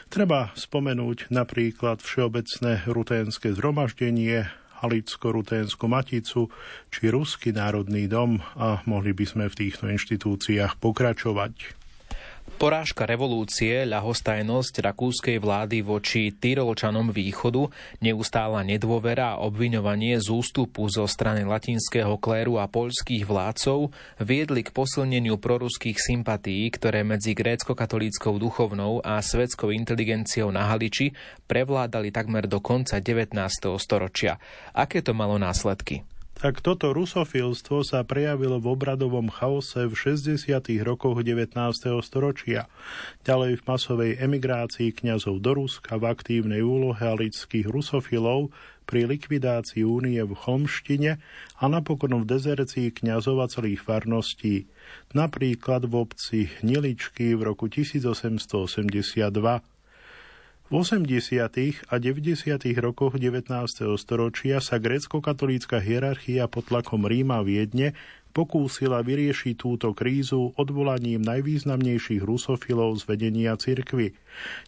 Treba 0.08 0.56
spomenúť 0.56 1.28
napríklad 1.28 2.00
Všeobecné 2.00 2.88
ruténske 2.88 3.52
zhromaždenie, 3.52 4.48
Halicko-Ruténsku 4.84 5.88
maticu 5.88 6.52
či 6.92 7.08
Ruský 7.08 7.56
národný 7.56 8.04
dom 8.04 8.44
a 8.56 8.84
mohli 8.84 9.16
by 9.16 9.24
sme 9.24 9.44
v 9.48 9.66
týchto 9.66 9.88
inštitúciách 9.88 10.76
pokračovať. 10.76 11.83
Porážka 12.44 13.08
revolúcie, 13.08 13.88
ľahostajnosť 13.88 14.84
rakúskej 14.84 15.42
vlády 15.42 15.80
voči 15.80 16.28
Tyrolčanom 16.28 17.10
východu, 17.10 17.66
neustála 18.04 18.60
nedôvera 18.60 19.34
a 19.34 19.40
obviňovanie 19.42 20.20
z 20.22 20.28
ústupu 20.30 20.86
zo 20.86 21.08
strany 21.08 21.42
latinského 21.42 22.14
kléru 22.20 22.62
a 22.62 22.70
poľských 22.70 23.26
vládcov 23.26 23.90
viedli 24.22 24.62
k 24.62 24.70
posilneniu 24.70 25.40
proruských 25.40 25.98
sympatí, 25.98 26.68
ktoré 26.70 27.02
medzi 27.02 27.34
grécko-katolíckou 27.34 28.38
duchovnou 28.38 29.00
a 29.02 29.18
svetskou 29.24 29.72
inteligenciou 29.72 30.52
na 30.52 30.68
Haliči 30.70 31.16
prevládali 31.50 32.12
takmer 32.12 32.46
do 32.46 32.62
konca 32.62 33.02
19. 33.02 33.34
storočia. 33.82 34.38
Aké 34.76 35.02
to 35.02 35.10
malo 35.10 35.40
následky? 35.40 36.06
Tak 36.34 36.60
toto 36.60 36.90
rusofilstvo 36.90 37.86
sa 37.86 38.02
prejavilo 38.02 38.58
v 38.58 38.74
obradovom 38.74 39.30
chaose 39.30 39.86
v 39.86 39.94
60. 39.94 40.42
rokoch 40.82 41.22
19. 41.22 41.54
storočia, 42.02 42.66
ďalej 43.22 43.58
v 43.58 43.62
masovej 43.62 44.12
emigrácii 44.18 44.90
kňazov 44.92 45.38
do 45.38 45.64
Ruska 45.64 45.96
v 45.96 46.10
aktívnej 46.10 46.60
úlohe 46.60 47.00
alických 47.00 47.70
rusofilov 47.70 48.50
pri 48.84 49.08
likvidácii 49.08 49.80
únie 49.80 50.20
v 50.20 50.36
Cholmštine 50.36 51.16
a 51.56 51.64
napokon 51.64 52.20
v 52.20 52.28
dezercii 52.28 52.92
kňazov 52.92 53.40
a 53.40 53.48
celých 53.48 53.80
farností, 53.80 54.68
napríklad 55.16 55.88
v 55.88 56.04
obci 56.04 56.52
Hniličky 56.60 57.32
v 57.32 57.48
roku 57.48 57.72
1882. 57.72 59.64
V 60.64 60.80
80. 60.80 61.92
a 61.92 61.94
90. 62.00 62.40
rokoch 62.80 63.20
19. 63.20 63.52
storočia 64.00 64.64
sa 64.64 64.80
grécko-katolícka 64.80 65.76
hierarchia 65.76 66.48
pod 66.48 66.72
tlakom 66.72 67.04
Ríma 67.04 67.44
Viedne 67.44 67.92
pokúsila 68.32 69.04
vyriešiť 69.04 69.60
túto 69.60 69.92
krízu 69.92 70.56
odvolaním 70.56 71.20
najvýznamnejších 71.20 72.24
rusofilov 72.24 72.96
z 72.96 73.02
vedenia 73.04 73.52
cirkvy, 73.60 74.16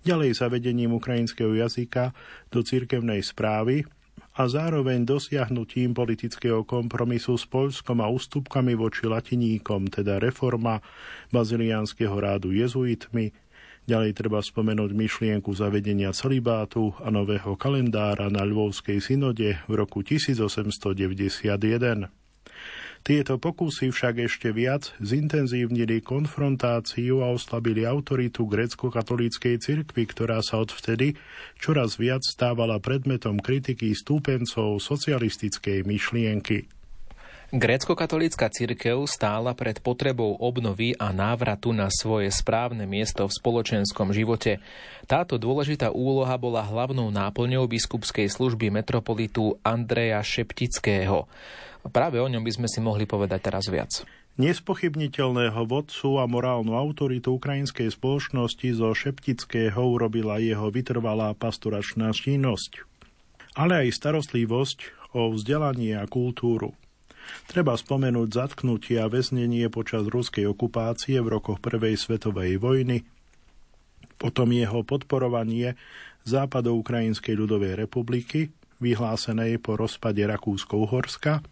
ďalej 0.04 0.36
zavedením 0.36 0.92
ukrajinského 1.00 1.56
jazyka 1.56 2.12
do 2.52 2.60
cirkevnej 2.60 3.24
správy 3.24 3.88
a 4.37 4.52
zároveň 4.52 5.09
dosiahnutím 5.09 5.96
politického 5.96 6.61
kompromisu 6.68 7.40
s 7.40 7.48
Polskom 7.48 8.04
a 8.04 8.12
ústupkami 8.12 8.76
voči 8.76 9.09
latiníkom, 9.09 9.88
teda 9.88 10.20
reforma 10.20 10.85
baziliánskeho 11.32 12.12
rádu 12.20 12.52
jezuitmi, 12.52 13.32
Ďalej 13.87 14.18
treba 14.18 14.42
spomenúť 14.42 14.99
myšlienku 14.99 15.55
zavedenia 15.55 16.11
celibátu 16.11 16.90
a 16.99 17.07
nového 17.14 17.55
kalendára 17.55 18.27
na 18.35 18.42
Lvovskej 18.42 18.99
synode 18.99 19.62
v 19.70 19.72
roku 19.79 20.03
1891. 20.03 22.11
Tieto 23.07 23.38
pokusy 23.38 23.94
však 23.94 24.27
ešte 24.27 24.51
viac 24.51 24.90
zintenzívnili 24.99 26.03
konfrontáciu 26.03 27.22
a 27.22 27.31
oslabili 27.31 27.87
autoritu 27.87 28.51
grecko-katolíckej 28.51 29.62
cirkvi, 29.62 30.03
ktorá 30.11 30.42
sa 30.42 30.59
odvtedy 30.59 31.14
čoraz 31.55 32.03
viac 32.03 32.27
stávala 32.27 32.83
predmetom 32.83 33.38
kritiky 33.38 33.94
stúpencov 33.94 34.83
socialistickej 34.83 35.87
myšlienky. 35.87 36.66
Grécko-katolícka 37.54 38.50
cirkev 38.50 39.06
stála 39.06 39.54
pred 39.54 39.78
potrebou 39.78 40.35
obnovy 40.35 40.98
a 40.98 41.14
návratu 41.14 41.70
na 41.70 41.87
svoje 41.94 42.26
správne 42.35 42.90
miesto 42.90 43.22
v 43.22 43.37
spoločenskom 43.38 44.11
živote. 44.11 44.59
Táto 45.06 45.38
dôležitá 45.38 45.94
úloha 45.94 46.35
bola 46.42 46.66
hlavnou 46.66 47.06
náplňou 47.14 47.70
biskupskej 47.70 48.26
služby 48.26 48.74
metropolitu 48.74 49.62
Andreja 49.62 50.18
Šeptického. 50.26 51.30
Práve 51.94 52.18
o 52.18 52.26
ňom 52.26 52.42
by 52.42 52.50
sme 52.50 52.66
si 52.66 52.82
mohli 52.82 53.06
povedať 53.06 53.38
teraz 53.46 53.70
viac. 53.70 54.02
Nespochybniteľného 54.42 55.70
vodcu 55.70 56.18
a 56.18 56.26
morálnu 56.26 56.74
autoritu 56.74 57.38
ukrajinskej 57.38 57.94
spoločnosti 57.94 58.74
zo 58.74 58.90
Šeptického 58.90 59.87
urobila 59.87 60.42
jeho 60.42 60.66
vytrvalá 60.74 61.30
pastoračná 61.38 62.11
činnosť, 62.11 62.82
ale 63.54 63.87
aj 63.87 63.94
starostlivosť 63.94 64.78
o 65.14 65.30
vzdelanie 65.30 65.94
a 65.94 66.11
kultúru. 66.11 66.74
Treba 67.46 67.74
spomenúť 67.74 68.28
zatknutie 68.32 68.98
a 68.98 69.10
väznenie 69.10 69.66
počas 69.70 70.06
ruskej 70.06 70.46
okupácie 70.50 71.18
v 71.22 71.28
rokoch 71.38 71.58
Prvej 71.62 71.98
svetovej 71.98 72.58
vojny, 72.58 73.06
potom 74.16 74.48
jeho 74.52 74.80
podporovanie 74.82 75.76
Západoukrajinskej 76.26 77.34
ľudovej 77.38 77.78
republiky, 77.78 78.50
vyhlásenej 78.82 79.62
po 79.62 79.78
rozpade 79.78 80.20
Rakúsko-Uhorska, 80.24 81.44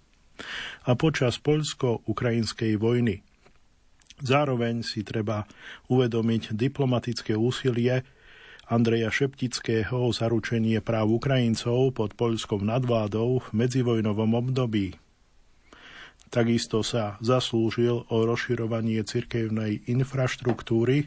a 0.84 0.90
počas 0.98 1.38
poľsko-ukrajinskej 1.38 2.74
vojny. 2.74 3.22
Zároveň 4.18 4.82
si 4.86 5.02
treba 5.02 5.46
uvedomiť 5.90 6.54
diplomatické 6.54 7.34
úsilie 7.34 8.02
Andreja 8.64 9.12
Šeptického 9.12 10.08
o 10.08 10.10
zaručenie 10.10 10.80
práv 10.80 11.20
Ukrajincov 11.20 11.92
pod 11.92 12.16
poľskou 12.16 12.64
nadvládou 12.64 13.44
v 13.44 13.48
medzivojnovom 13.52 14.34
období. 14.40 15.03
Takisto 16.32 16.82
sa 16.82 17.20
zaslúžil 17.22 18.06
o 18.10 18.16
rozširovanie 18.26 19.00
cirkevnej 19.06 19.86
infraštruktúry 19.86 21.06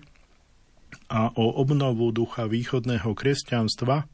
a 1.11 1.31
o 1.35 1.59
obnovu 1.59 2.11
ducha 2.15 2.47
východného 2.47 3.11
kresťanstva 3.11 4.07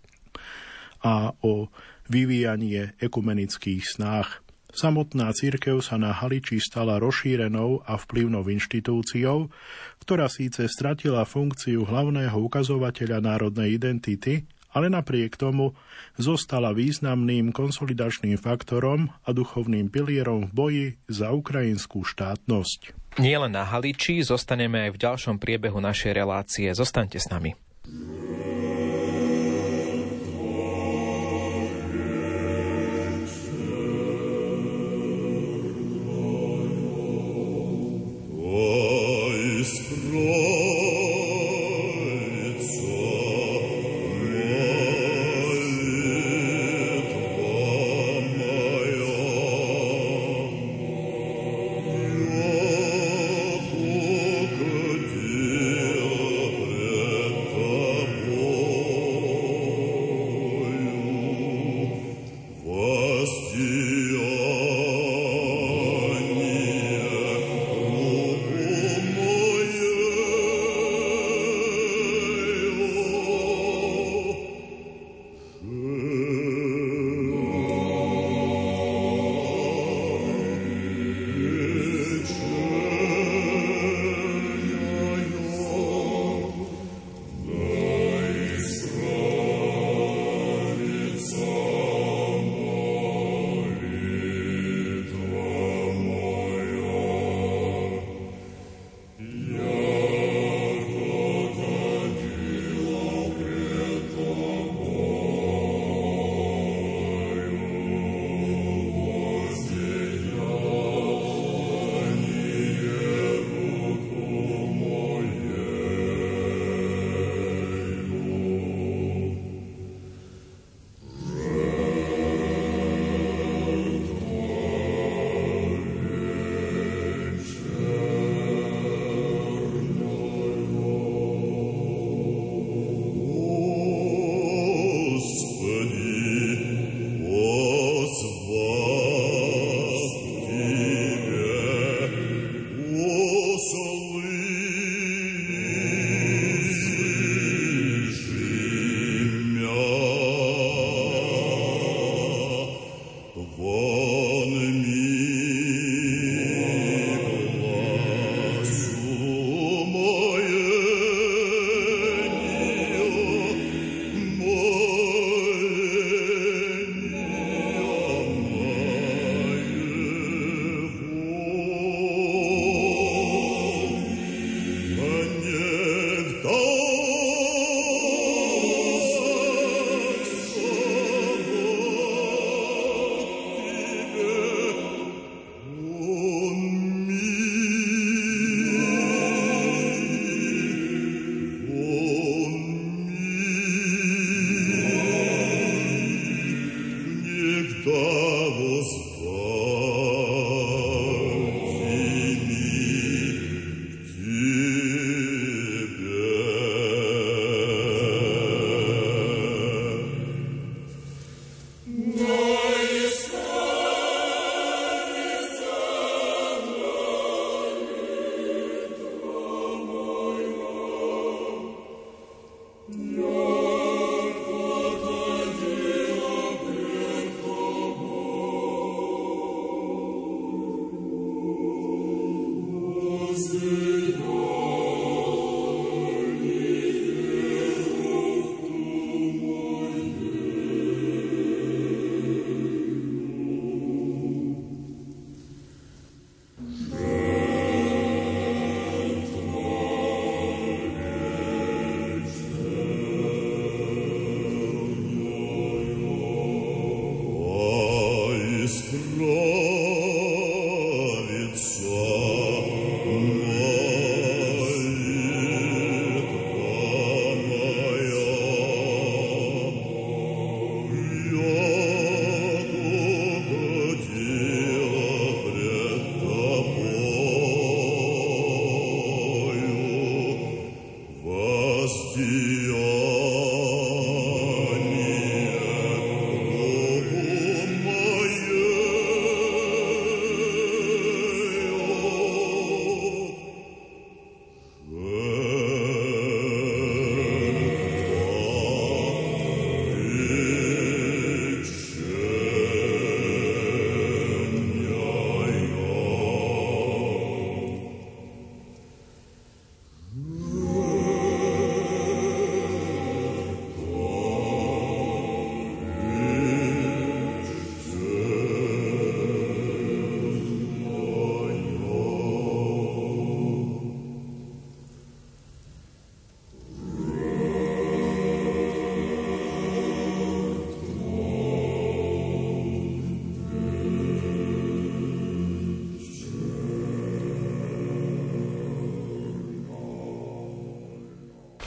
a 1.03 1.15
o 1.43 1.69
vyvíjanie 2.09 2.97
ekumenických 2.97 3.83
snách. 3.85 4.43
Samotná 4.73 5.29
církev 5.37 5.85
sa 5.85 6.01
na 6.01 6.09
Haliči 6.09 6.57
stala 6.57 6.97
rozšírenou 6.97 7.85
a 7.85 7.93
vplyvnou 7.93 8.41
inštitúciou, 8.41 9.53
ktorá 10.01 10.25
síce 10.25 10.65
stratila 10.65 11.29
funkciu 11.29 11.85
hlavného 11.85 12.33
ukazovateľa 12.33 13.21
národnej 13.21 13.77
identity, 13.77 14.49
ale 14.73 14.89
napriek 14.89 15.38
tomu 15.38 15.77
zostala 16.17 16.73
významným 16.73 17.53
konsolidačným 17.53 18.36
faktorom 18.41 19.13
a 19.23 19.29
duchovným 19.31 19.88
pilierom 19.93 20.49
v 20.49 20.51
boji 20.51 20.86
za 21.07 21.31
ukrajinskú 21.31 22.03
štátnosť. 22.03 22.97
Nie 23.21 23.38
len 23.38 23.53
na 23.53 23.62
Haliči, 23.62 24.25
zostaneme 24.25 24.89
aj 24.89 24.97
v 24.97 25.01
ďalšom 25.05 25.36
priebehu 25.38 25.77
našej 25.77 26.12
relácie. 26.17 26.67
Zostaňte 26.73 27.21
s 27.21 27.29
nami. 27.29 27.53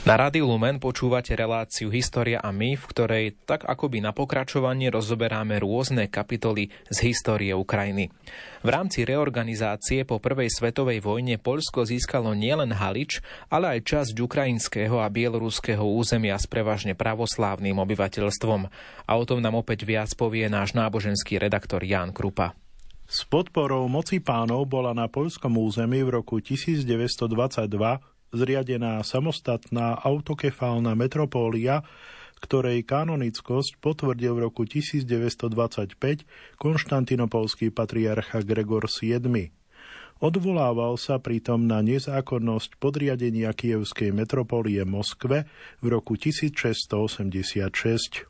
Na 0.07 0.15
Rádiu 0.15 0.47
Lumen 0.47 0.79
počúvate 0.79 1.35
reláciu 1.35 1.91
História 1.91 2.39
a 2.39 2.55
my, 2.55 2.79
v 2.79 2.85
ktorej 2.95 3.25
tak 3.43 3.67
akoby 3.67 3.99
na 3.99 4.15
pokračovanie 4.15 4.87
rozoberáme 4.87 5.59
rôzne 5.59 6.07
kapitoly 6.07 6.71
z 6.87 7.11
histórie 7.11 7.51
Ukrajiny. 7.51 8.07
V 8.63 8.69
rámci 8.71 9.03
reorganizácie 9.03 10.07
po 10.07 10.23
prvej 10.23 10.47
svetovej 10.47 11.03
vojne 11.03 11.35
Poľsko 11.35 11.83
získalo 11.83 12.31
nielen 12.39 12.71
Halič, 12.71 13.19
ale 13.51 13.75
aj 13.75 13.79
časť 13.83 14.15
ukrajinského 14.15 14.95
a 14.95 15.11
bieloruského 15.11 15.83
územia 15.83 16.39
s 16.39 16.47
prevažne 16.47 16.95
pravoslávnym 16.95 17.75
obyvateľstvom. 17.75 18.61
A 19.03 19.11
o 19.11 19.23
tom 19.27 19.43
nám 19.43 19.59
opäť 19.59 19.83
viac 19.83 20.07
povie 20.15 20.47
náš 20.47 20.71
náboženský 20.71 21.35
redaktor 21.35 21.83
Ján 21.83 22.15
Krupa. 22.15 22.55
S 23.11 23.27
podporou 23.27 23.91
moci 23.91 24.23
pánov 24.23 24.71
bola 24.71 24.95
na 24.95 25.11
poľskom 25.11 25.51
území 25.59 25.99
v 26.07 26.23
roku 26.23 26.39
1922 26.39 28.15
zriadená 28.31 29.03
samostatná 29.03 29.97
autokefálna 30.03 30.93
metropólia, 30.93 31.81
ktorej 32.37 32.85
kanonickosť 32.85 33.81
potvrdil 33.81 34.37
v 34.37 34.39
roku 34.49 34.69
1925 34.69 35.97
konštantinopolský 36.61 37.73
patriarcha 37.73 38.45
Gregor 38.45 38.85
VII. 38.85 39.57
Odvolával 40.17 40.97
sa 40.97 41.21
pritom 41.21 41.69
na 41.69 41.85
nezákonnosť 41.85 42.81
podriadenia 42.81 43.53
kievskej 43.53 44.09
metropólie 44.09 44.81
Moskve 44.81 45.45
v 45.77 45.85
roku 45.85 46.17
1686. 46.17 48.25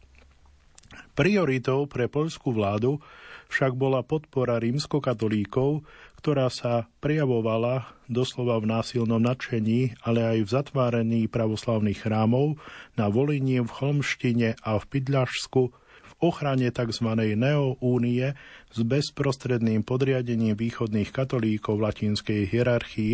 Prioritou 1.16 1.88
pre 1.88 2.12
poľskú 2.12 2.52
vládu 2.52 3.00
však 3.48 3.80
bola 3.80 4.04
podpora 4.04 4.60
rímskokatolíkov, 4.60 5.88
ktorá 6.18 6.50
sa 6.50 6.90
prejavovala 7.00 7.94
doslova 8.10 8.58
v 8.58 8.74
násilnom 8.74 9.22
nadšení, 9.22 9.96
ale 10.02 10.26
aj 10.26 10.38
v 10.44 10.54
zatvárení 10.54 11.22
pravoslavných 11.30 12.04
chrámov 12.04 12.58
na 12.98 13.08
Volíni, 13.08 13.62
v 13.62 13.70
Chlmštine 13.70 14.58
a 14.60 14.82
v 14.82 14.84
Pidľašsku, 14.90 15.62
v 15.78 16.14
ochrane 16.20 16.68
tzv. 16.74 17.10
neoúnie 17.38 18.34
s 18.74 18.80
bezprostredným 18.82 19.86
podriadením 19.86 20.58
východných 20.58 21.14
katolíkov 21.14 21.78
v 21.78 21.86
latinskej 21.86 22.42
hierarchii 22.50 23.14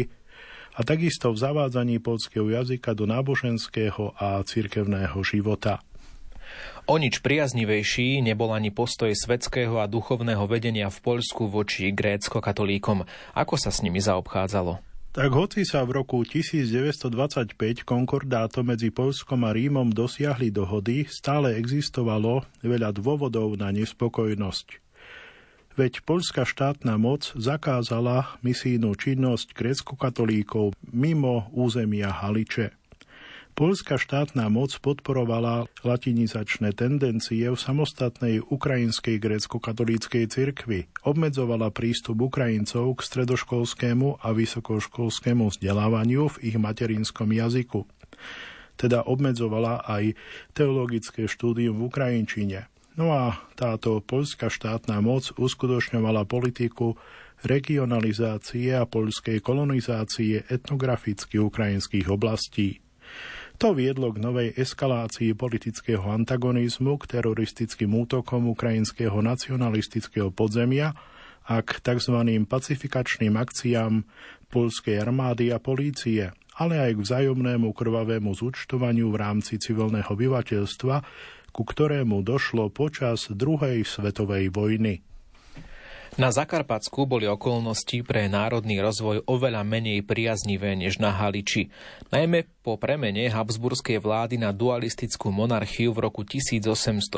a 0.74 0.82
takisto 0.82 1.30
v 1.30 1.38
zavádzaní 1.38 2.02
polského 2.02 2.50
jazyka 2.50 2.98
do 2.98 3.06
náboženského 3.06 4.18
a 4.18 4.42
cirkevného 4.42 5.22
života. 5.22 5.84
O 6.84 7.00
nič 7.00 7.24
priaznivejší 7.24 8.20
nebol 8.20 8.52
ani 8.52 8.68
postoj 8.68 9.08
svetského 9.16 9.80
a 9.80 9.88
duchovného 9.88 10.44
vedenia 10.52 10.92
v 10.92 11.00
Poľsku 11.00 11.48
voči 11.48 11.96
grécko-katolíkom. 11.96 13.08
Ako 13.40 13.56
sa 13.56 13.72
s 13.72 13.80
nimi 13.88 14.04
zaobchádzalo? 14.04 14.84
Tak 15.16 15.32
hoci 15.32 15.64
sa 15.64 15.88
v 15.88 16.04
roku 16.04 16.28
1925 16.28 17.88
konkordáto 17.88 18.68
medzi 18.68 18.92
Polskom 18.92 19.48
a 19.48 19.56
Rímom 19.56 19.96
dosiahli 19.96 20.52
dohody, 20.52 21.08
stále 21.08 21.56
existovalo 21.56 22.44
veľa 22.60 22.92
dôvodov 22.92 23.56
na 23.56 23.72
nespokojnosť. 23.72 24.84
Veď 25.80 26.04
poľská 26.04 26.44
štátna 26.44 27.00
moc 27.00 27.32
zakázala 27.34 28.36
misijnú 28.44 28.92
činnosť 29.00 29.56
grécko-katolíkov 29.56 30.76
mimo 30.92 31.48
územia 31.56 32.12
Haliče. 32.12 32.76
Polská 33.54 34.02
štátna 34.02 34.50
moc 34.50 34.74
podporovala 34.82 35.70
latinizačné 35.86 36.74
tendencie 36.74 37.46
v 37.46 37.54
samostatnej 37.54 38.42
ukrajinskej 38.42 39.22
grécko-katolíckej 39.22 40.26
cirkvi, 40.26 40.90
obmedzovala 41.06 41.70
prístup 41.70 42.18
Ukrajincov 42.34 42.98
k 42.98 43.06
stredoškolskému 43.06 44.26
a 44.26 44.34
vysokoškolskému 44.34 45.54
vzdelávaniu 45.54 46.34
v 46.34 46.50
ich 46.50 46.58
materinskom 46.58 47.30
jazyku. 47.30 47.86
Teda 48.74 49.06
obmedzovala 49.06 49.86
aj 49.86 50.18
teologické 50.58 51.30
štúdium 51.30 51.78
v 51.78 51.94
Ukrajinčine. 51.94 52.74
No 52.98 53.14
a 53.14 53.38
táto 53.54 54.02
poľská 54.02 54.50
štátna 54.50 54.98
moc 55.06 55.30
uskutočňovala 55.30 56.26
politiku 56.26 56.98
regionalizácie 57.46 58.74
a 58.74 58.90
poľskej 58.90 59.46
kolonizácie 59.46 60.42
etnograficky 60.50 61.38
ukrajinských 61.38 62.10
oblastí. 62.10 62.83
To 63.62 63.72
viedlo 63.72 64.10
k 64.12 64.20
novej 64.20 64.50
eskalácii 64.58 65.38
politického 65.38 66.04
antagonizmu, 66.04 66.98
k 67.00 67.20
teroristickým 67.20 67.94
útokom 67.94 68.50
ukrajinského 68.52 69.22
nacionalistického 69.22 70.34
podzemia 70.34 70.98
a 71.46 71.60
k 71.62 71.80
tzv. 71.80 72.18
pacifikačným 72.50 73.36
akciám 73.36 74.04
polskej 74.50 75.00
armády 75.00 75.54
a 75.54 75.62
polície, 75.62 76.34
ale 76.58 76.76
aj 76.78 76.92
k 76.98 77.04
vzájomnému 77.04 77.74
krvavému 77.74 78.34
zúčtovaniu 78.34 79.10
v 79.10 79.18
rámci 79.22 79.58
civilného 79.58 80.08
obyvateľstva, 80.08 80.96
ku 81.54 81.62
ktorému 81.62 82.26
došlo 82.26 82.74
počas 82.74 83.30
druhej 83.30 83.86
svetovej 83.86 84.50
vojny. 84.50 85.13
Na 86.14 86.30
Zakarpatsku 86.30 87.10
boli 87.10 87.26
okolnosti 87.26 88.06
pre 88.06 88.30
národný 88.30 88.78
rozvoj 88.86 89.26
oveľa 89.26 89.66
menej 89.66 90.06
priaznivé 90.06 90.78
než 90.78 91.02
na 91.02 91.10
Haliči. 91.10 91.74
Najmä 92.14 92.46
po 92.62 92.78
premene 92.78 93.26
Habsburskej 93.26 93.98
vlády 93.98 94.38
na 94.38 94.54
dualistickú 94.54 95.34
monarchiu 95.34 95.90
v 95.90 96.06
roku 96.06 96.22
1867. 96.22 97.18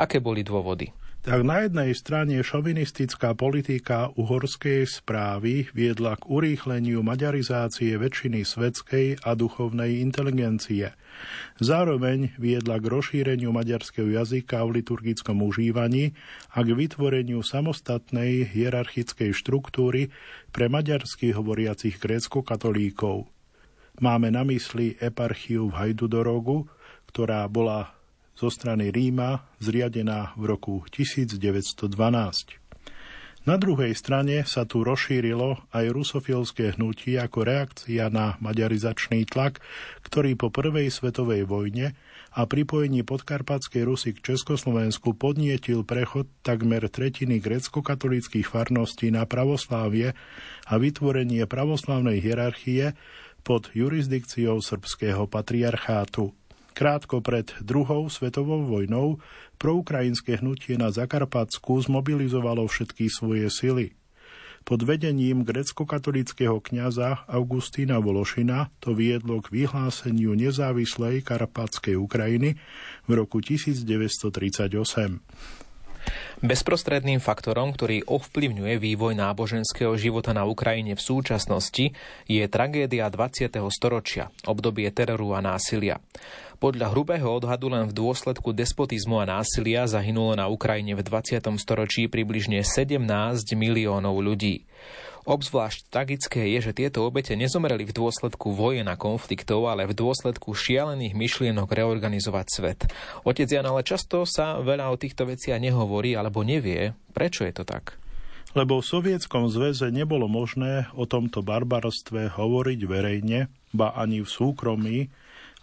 Aké 0.00 0.16
boli 0.24 0.40
dôvody? 0.40 0.88
Tak 1.28 1.44
na 1.44 1.60
jednej 1.60 1.92
strane 1.92 2.40
šovinistická 2.40 3.36
politika 3.36 4.08
uhorskej 4.16 4.88
správy 4.88 5.68
viedla 5.76 6.16
k 6.16 6.24
urýchleniu 6.24 7.04
maďarizácie 7.04 8.00
väčšiny 8.00 8.48
svetskej 8.48 9.20
a 9.28 9.36
duchovnej 9.36 10.00
inteligencie. 10.00 10.96
Zároveň 11.60 12.32
viedla 12.40 12.80
k 12.80 12.88
rozšíreniu 12.88 13.52
maďarského 13.52 14.08
jazyka 14.08 14.64
v 14.64 14.80
liturgickom 14.80 15.44
užívaní 15.44 16.16
a 16.56 16.64
k 16.64 16.72
vytvoreniu 16.72 17.44
samostatnej 17.44 18.48
hierarchickej 18.48 19.36
štruktúry 19.36 20.08
pre 20.48 20.72
maďarských 20.72 21.36
hovoriacich 21.36 22.00
grécko-katolíkov. 22.00 23.28
Máme 24.00 24.32
na 24.32 24.48
mysli 24.48 24.96
eparchiu 24.96 25.68
v 25.68 25.76
Hajdudorogu, 25.76 26.72
ktorá 27.12 27.44
bola 27.52 27.97
zo 28.38 28.54
strany 28.54 28.94
Ríma 28.94 29.42
zriadená 29.58 30.30
v 30.38 30.54
roku 30.54 30.86
1912. 30.94 31.90
Na 33.48 33.56
druhej 33.56 33.96
strane 33.96 34.44
sa 34.44 34.68
tu 34.68 34.84
rozšírilo 34.84 35.56
aj 35.72 35.88
rusofilské 35.88 36.76
hnutie 36.76 37.16
ako 37.16 37.48
reakcia 37.48 38.12
na 38.12 38.36
maďarizačný 38.44 39.24
tlak, 39.24 39.64
ktorý 40.04 40.36
po 40.36 40.52
prvej 40.52 40.92
svetovej 40.92 41.48
vojne 41.48 41.96
a 42.36 42.44
pripojení 42.44 43.08
podkarpatskej 43.08 43.88
Rusy 43.88 44.12
k 44.12 44.34
Československu 44.36 45.16
podnietil 45.16 45.80
prechod 45.80 46.28
takmer 46.44 46.92
tretiny 46.92 47.40
grecko-katolíckých 47.40 48.44
farností 48.44 49.08
na 49.08 49.24
pravoslávie 49.24 50.12
a 50.68 50.74
vytvorenie 50.76 51.48
pravoslavnej 51.48 52.20
hierarchie 52.20 52.92
pod 53.48 53.72
jurisdikciou 53.72 54.60
srbského 54.60 55.24
patriarchátu. 55.24 56.36
Krátko 56.78 57.18
pred 57.18 57.50
druhou 57.58 58.06
svetovou 58.06 58.62
vojnou 58.62 59.18
proukrajinské 59.58 60.38
hnutie 60.38 60.78
na 60.78 60.94
Zakarpatsku 60.94 61.74
zmobilizovalo 61.82 62.70
všetky 62.70 63.10
svoje 63.10 63.50
sily. 63.50 63.98
Pod 64.62 64.86
vedením 64.86 65.42
grecko-katolického 65.42 66.62
kňaza 66.62 67.26
Augustína 67.26 67.98
Vološina 67.98 68.70
to 68.78 68.94
viedlo 68.94 69.42
k 69.42 69.50
vyhláseniu 69.50 70.38
nezávislej 70.38 71.26
Karpatskej 71.26 71.98
Ukrajiny 71.98 72.54
v 73.06 73.10
roku 73.10 73.42
1938. 73.42 74.70
Bezprostredným 76.38 77.18
faktorom, 77.18 77.74
ktorý 77.74 78.06
ovplyvňuje 78.06 78.78
vývoj 78.78 79.18
náboženského 79.18 79.98
života 79.98 80.30
na 80.30 80.46
Ukrajine 80.46 80.94
v 80.94 81.02
súčasnosti, 81.02 81.90
je 82.30 82.44
tragédia 82.46 83.10
20. 83.10 83.50
storočia, 83.74 84.30
obdobie 84.46 84.86
teroru 84.94 85.34
a 85.34 85.42
násilia. 85.42 85.98
Podľa 86.58 86.90
hrubého 86.90 87.38
odhadu 87.38 87.70
len 87.70 87.86
v 87.86 87.94
dôsledku 87.94 88.50
despotizmu 88.50 89.22
a 89.22 89.30
násilia 89.30 89.86
zahynulo 89.86 90.34
na 90.34 90.50
Ukrajine 90.50 90.98
v 90.98 91.06
20. 91.06 91.38
storočí 91.54 92.10
približne 92.10 92.66
17 92.66 92.98
miliónov 93.54 94.18
ľudí. 94.18 94.66
Obzvlášť 95.22 95.86
tragické 95.86 96.50
je, 96.58 96.66
že 96.66 96.72
tieto 96.74 97.06
obete 97.06 97.38
nezomreli 97.38 97.86
v 97.86 97.94
dôsledku 97.94 98.58
vojen 98.58 98.90
a 98.90 98.98
konfliktov, 98.98 99.70
ale 99.70 99.86
v 99.86 99.94
dôsledku 100.02 100.50
šialených 100.50 101.14
myšlienok 101.14 101.70
reorganizovať 101.70 102.46
svet. 102.50 102.80
Otec 103.22 103.46
Jan, 103.46 103.70
ale 103.70 103.86
často 103.86 104.26
sa 104.26 104.58
veľa 104.58 104.90
o 104.90 104.98
týchto 104.98 105.30
veciach 105.30 105.62
nehovorí 105.62 106.18
alebo 106.18 106.42
nevie. 106.42 106.90
Prečo 107.14 107.46
je 107.46 107.54
to 107.54 107.62
tak? 107.62 107.94
Lebo 108.58 108.82
v 108.82 108.88
Sovietskom 108.98 109.46
zväze 109.46 109.94
nebolo 109.94 110.26
možné 110.26 110.90
o 110.98 111.06
tomto 111.06 111.38
barbarstve 111.46 112.34
hovoriť 112.34 112.80
verejne, 112.82 113.46
ba 113.70 113.94
ani 113.94 114.24
v 114.24 114.28
súkromí, 114.28 114.98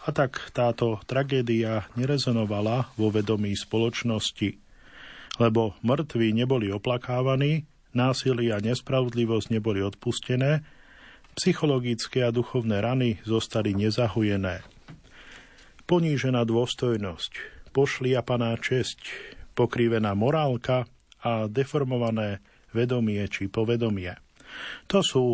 a 0.05 0.09
tak 0.13 0.53
táto 0.53 1.01
tragédia 1.09 1.89
nerezonovala 1.97 2.93
vo 2.93 3.09
vedomí 3.09 3.57
spoločnosti, 3.57 4.61
lebo 5.41 5.73
mŕtvi 5.81 6.29
neboli 6.31 6.69
oplakávaní, 6.69 7.65
násilie 7.97 8.53
a 8.53 8.61
nespravodlivosť 8.61 9.47
neboli 9.49 9.81
odpustené, 9.81 10.61
psychologické 11.35 12.23
a 12.23 12.31
duchovné 12.31 12.79
rany 12.79 13.19
zostali 13.25 13.73
nezahujené. 13.75 14.63
Ponížená 15.89 16.47
dôstojnosť, 16.47 17.31
pošliapaná 17.75 18.55
česť, 18.61 19.01
pokrivená 19.57 20.15
morálka 20.15 20.87
a 21.19 21.49
deformované 21.49 22.39
vedomie 22.71 23.25
či 23.27 23.49
povedomie. 23.49 24.15
To 24.87 25.01
sú 25.01 25.25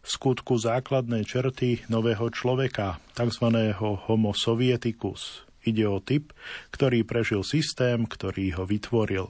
v 0.00 0.06
skutku 0.08 0.56
základné 0.56 1.28
črty 1.28 1.84
nového 1.92 2.32
človeka, 2.32 3.00
tzv. 3.12 3.46
homo 3.78 4.32
sovieticus. 4.32 5.44
Ide 5.60 5.84
o 5.84 6.00
typ, 6.00 6.32
ktorý 6.72 7.04
prežil 7.04 7.44
systém, 7.44 8.08
ktorý 8.08 8.56
ho 8.56 8.64
vytvoril. 8.64 9.28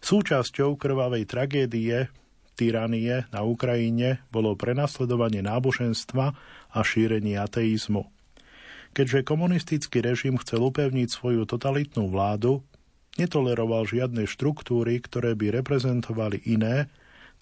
Súčasťou 0.00 0.76
krvavej 0.80 1.28
tragédie, 1.28 2.08
tyranie 2.56 3.28
na 3.28 3.44
Ukrajine 3.44 4.24
bolo 4.32 4.56
prenasledovanie 4.56 5.44
náboženstva 5.44 6.26
a 6.72 6.78
šírenie 6.80 7.36
ateizmu. 7.36 8.08
Keďže 8.94 9.26
komunistický 9.26 10.00
režim 10.00 10.38
chcel 10.38 10.64
upevniť 10.70 11.08
svoju 11.10 11.44
totalitnú 11.50 12.08
vládu, 12.08 12.62
netoleroval 13.18 13.90
žiadne 13.90 14.24
štruktúry, 14.24 15.02
ktoré 15.02 15.34
by 15.34 15.60
reprezentovali 15.60 16.46
iné, 16.46 16.88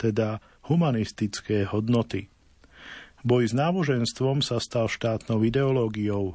teda 0.01 0.41
humanistické 0.67 1.67
hodnoty. 1.67 2.31
Boj 3.23 3.51
s 3.51 3.55
náboženstvom 3.55 4.43
sa 4.43 4.59
stal 4.59 4.91
štátnou 4.91 5.43
ideológiou, 5.47 6.35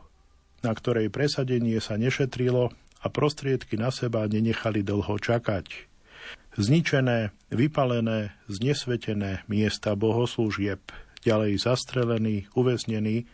na 0.64 0.72
ktorej 0.72 1.12
presadenie 1.12 1.84
sa 1.84 2.00
nešetrilo 2.00 2.72
a 3.04 3.06
prostriedky 3.12 3.76
na 3.76 3.92
seba 3.92 4.24
nenechali 4.26 4.88
dlho 4.88 5.20
čakať. 5.20 5.68
Zničené, 6.58 7.36
vypalené, 7.54 8.34
znesvetené 8.50 9.46
miesta 9.46 9.94
bohoslúžieb, 9.94 10.82
ďalej 11.22 11.62
zastrelení, 11.62 12.50
uväznení 12.58 13.30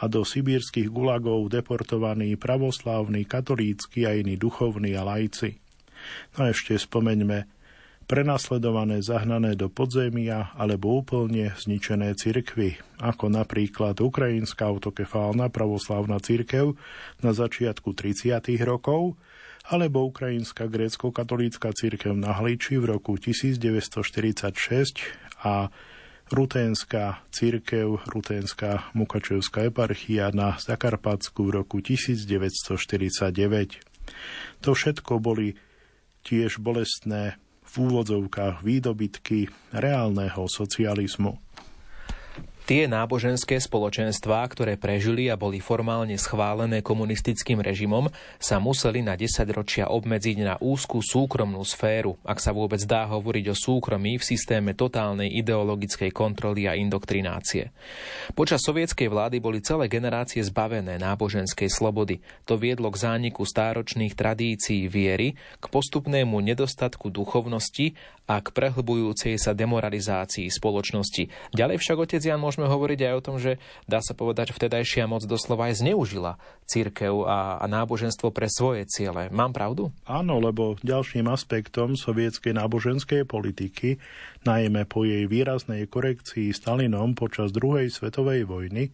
a 0.00 0.08
do 0.08 0.24
sibírskych 0.24 0.88
gulagov 0.88 1.48
deportovaní 1.52 2.38
pravoslávni, 2.40 3.28
katolícky 3.28 4.08
a 4.08 4.16
iní 4.16 4.40
duchovní 4.40 4.96
a 4.96 5.04
lajci. 5.04 5.60
No 6.36 6.46
a 6.46 6.54
ešte 6.54 6.76
spomeňme 6.78 7.55
prenasledované, 8.06 9.02
zahnané 9.02 9.58
do 9.58 9.66
podzemia 9.66 10.54
alebo 10.54 11.02
úplne 11.02 11.50
zničené 11.58 12.14
cirkvy, 12.14 12.78
ako 13.02 13.28
napríklad 13.28 13.98
Ukrajinská 13.98 14.70
autokefálna 14.70 15.50
pravoslávna 15.50 16.22
cirkev 16.22 16.78
na 17.20 17.34
začiatku 17.34 17.92
30. 17.92 18.38
rokov, 18.62 19.18
alebo 19.66 20.06
Ukrajinská 20.06 20.70
grécko-katolícka 20.70 21.74
cirkev 21.74 22.14
na 22.14 22.38
Hliči 22.38 22.78
v 22.78 22.94
roku 22.94 23.18
1946 23.18 23.98
a 25.42 25.74
Ruténská 26.26 27.22
církev, 27.30 28.02
Ruténská 28.06 28.90
Mukačevská 28.98 29.70
eparchia 29.70 30.34
na 30.34 30.58
Zakarpatsku 30.58 31.46
v 31.46 31.62
roku 31.62 31.78
1949. 31.78 33.78
To 34.62 34.70
všetko 34.74 35.22
boli 35.22 35.54
tiež 36.26 36.58
bolestné 36.58 37.38
v 37.76 37.92
úvodzovkách 37.92 38.64
výdobytky 38.64 39.52
reálneho 39.76 40.48
socializmu. 40.48 41.45
Tie 42.66 42.90
náboženské 42.90 43.62
spoločenstvá, 43.62 44.42
ktoré 44.50 44.74
prežili 44.74 45.30
a 45.30 45.38
boli 45.38 45.62
formálne 45.62 46.18
schválené 46.18 46.82
komunistickým 46.82 47.62
režimom, 47.62 48.10
sa 48.42 48.58
museli 48.58 49.06
na 49.06 49.14
10 49.14 49.46
ročia 49.54 49.86
obmedziť 49.86 50.42
na 50.42 50.58
úzkú 50.58 50.98
súkromnú 50.98 51.62
sféru, 51.62 52.18
ak 52.26 52.42
sa 52.42 52.50
vôbec 52.50 52.82
dá 52.82 53.06
hovoriť 53.06 53.54
o 53.54 53.56
súkromí 53.56 54.18
v 54.18 54.26
systéme 54.26 54.74
totálnej 54.74 55.30
ideologickej 55.38 56.10
kontroly 56.10 56.66
a 56.66 56.74
indoktrinácie. 56.74 57.70
Počas 58.34 58.58
sovietskej 58.66 59.14
vlády 59.14 59.38
boli 59.38 59.62
celé 59.62 59.86
generácie 59.86 60.42
zbavené 60.42 60.98
náboženskej 60.98 61.70
slobody. 61.70 62.18
To 62.50 62.58
viedlo 62.58 62.90
k 62.90 62.98
zániku 62.98 63.46
stáročných 63.46 64.18
tradícií 64.18 64.90
viery, 64.90 65.38
k 65.62 65.64
postupnému 65.70 66.42
nedostatku 66.42 67.14
duchovnosti 67.14 67.94
a 68.26 68.42
k 68.42 68.50
prehlbujúcej 68.50 69.38
sa 69.38 69.54
demoralizácii 69.54 70.50
spoločnosti. 70.50 71.54
Ďalej 71.54 71.78
však 71.78 71.96
otec 72.02 72.22
Jan 72.26 72.42
môžeme 72.56 72.72
hovoriť 72.72 73.00
aj 73.04 73.14
o 73.20 73.24
tom, 73.24 73.36
že 73.36 73.60
dá 73.84 74.00
sa 74.00 74.16
povedať, 74.16 74.56
vtedajšia 74.56 75.04
moc 75.04 75.20
doslova 75.28 75.68
aj 75.68 75.84
zneužila 75.84 76.40
církev 76.64 77.28
a, 77.28 77.60
a 77.60 77.64
náboženstvo 77.68 78.32
pre 78.32 78.48
svoje 78.48 78.88
ciele. 78.88 79.28
Mám 79.28 79.52
pravdu? 79.52 79.92
Áno, 80.08 80.40
lebo 80.40 80.80
ďalším 80.80 81.28
aspektom 81.28 82.00
sovietskej 82.00 82.56
náboženskej 82.56 83.28
politiky, 83.28 84.00
najmä 84.48 84.88
po 84.88 85.04
jej 85.04 85.28
výraznej 85.28 85.84
korekcii 85.84 86.56
Stalinom 86.56 87.12
počas 87.12 87.52
druhej 87.52 87.92
svetovej 87.92 88.48
vojny, 88.48 88.88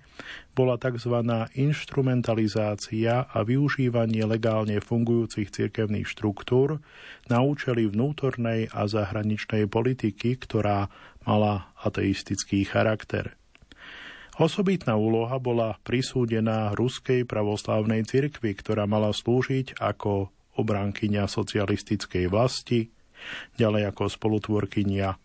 bola 0.58 0.74
tzv. 0.74 1.22
instrumentalizácia 1.54 3.30
a 3.30 3.38
využívanie 3.46 4.26
legálne 4.26 4.82
fungujúcich 4.82 5.54
cirkevných 5.54 6.10
štruktúr 6.10 6.82
na 7.30 7.38
účely 7.40 7.86
vnútornej 7.86 8.74
a 8.74 8.90
zahraničnej 8.90 9.70
politiky, 9.70 10.34
ktorá 10.34 10.90
mala 11.22 11.70
ateistický 11.78 12.66
charakter. 12.66 13.38
Osobitná 14.40 14.96
úloha 14.96 15.36
bola 15.36 15.76
prisúdená 15.84 16.72
Ruskej 16.72 17.28
pravoslávnej 17.28 18.08
cirkvi, 18.08 18.56
ktorá 18.56 18.88
mala 18.88 19.12
slúžiť 19.12 19.76
ako 19.76 20.32
obránkyňa 20.56 21.28
socialistickej 21.28 22.32
vlasti, 22.32 22.88
ďalej 23.60 23.92
ako 23.92 24.08
spolutvorkynia 24.08 25.20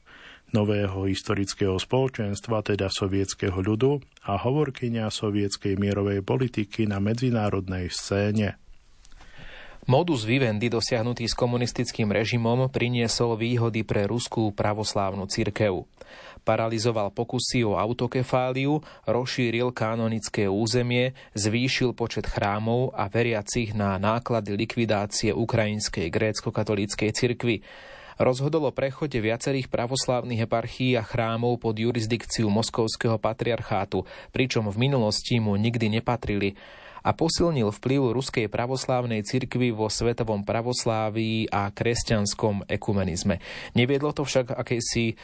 nového 0.52 1.08
historického 1.08 1.76
spoločenstva, 1.76 2.64
teda 2.64 2.88
sovietského 2.88 3.60
ľudu 3.60 4.00
a 4.28 4.40
hovorkyňa 4.40 5.12
sovietskej 5.12 5.76
mierovej 5.76 6.24
politiky 6.24 6.88
na 6.88 7.04
medzinárodnej 7.04 7.92
scéne. 7.92 8.60
Modus 9.88 10.28
vivendi 10.28 10.68
dosiahnutý 10.68 11.32
s 11.32 11.36
komunistickým 11.36 12.12
režimom 12.12 12.68
priniesol 12.68 13.40
výhody 13.40 13.88
pre 13.88 14.04
ruskú 14.04 14.52
pravoslávnu 14.52 15.32
cirkev. 15.32 15.88
Paralizoval 16.48 17.12
pokusy 17.12 17.68
o 17.68 17.76
autokefáliu, 17.76 18.80
rozšíril 19.04 19.76
kanonické 19.76 20.48
územie, 20.48 21.12
zvýšil 21.36 21.92
počet 21.92 22.24
chrámov 22.24 22.96
a 22.96 23.12
veriacich 23.12 23.76
na 23.76 24.00
náklady 24.00 24.56
likvidácie 24.56 25.36
ukrajinskej 25.36 26.08
grécko-katolíckej 26.08 27.12
cirkvy 27.12 27.60
rozhodol 28.18 28.70
o 28.70 28.74
prechode 28.74 29.20
viacerých 29.22 29.70
pravoslávnych 29.70 30.50
eparchií 30.50 30.98
a 30.98 31.06
chrámov 31.06 31.62
pod 31.62 31.78
jurisdikciu 31.78 32.50
Moskovského 32.50 33.22
patriarchátu, 33.22 34.08
pričom 34.34 34.66
v 34.74 34.90
minulosti 34.90 35.38
mu 35.38 35.54
nikdy 35.54 36.02
nepatrili 36.02 36.58
a 37.08 37.16
posilnil 37.16 37.72
vplyv 37.72 38.12
ruskej 38.12 38.52
pravoslávnej 38.52 39.24
cirkvy 39.24 39.72
vo 39.72 39.88
svetovom 39.88 40.44
pravoslávii 40.44 41.48
a 41.48 41.72
kresťanskom 41.72 42.68
ekumenizme. 42.68 43.40
Neviedlo 43.72 44.12
to 44.12 44.28
však 44.28 44.52
akejsi 44.52 45.06
e, 45.08 45.16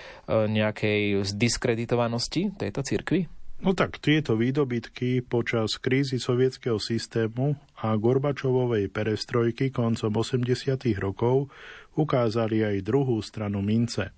nejakej 0.47 1.27
diskreditovanosti 1.35 2.55
tejto 2.55 2.87
cirkvy? 2.87 3.27
No 3.63 3.71
tak 3.71 3.99
tieto 4.03 4.35
výdobytky 4.35 5.23
počas 5.23 5.79
krízy 5.79 6.19
sovietského 6.19 6.79
systému 6.79 7.55
a 7.79 7.95
Gorbačovovej 7.95 8.91
perestrojky 8.91 9.71
koncom 9.71 10.11
80. 10.11 10.75
rokov 10.99 11.47
ukázali 11.95 12.63
aj 12.63 12.83
druhú 12.83 13.19
stranu 13.23 13.63
mince. 13.63 14.11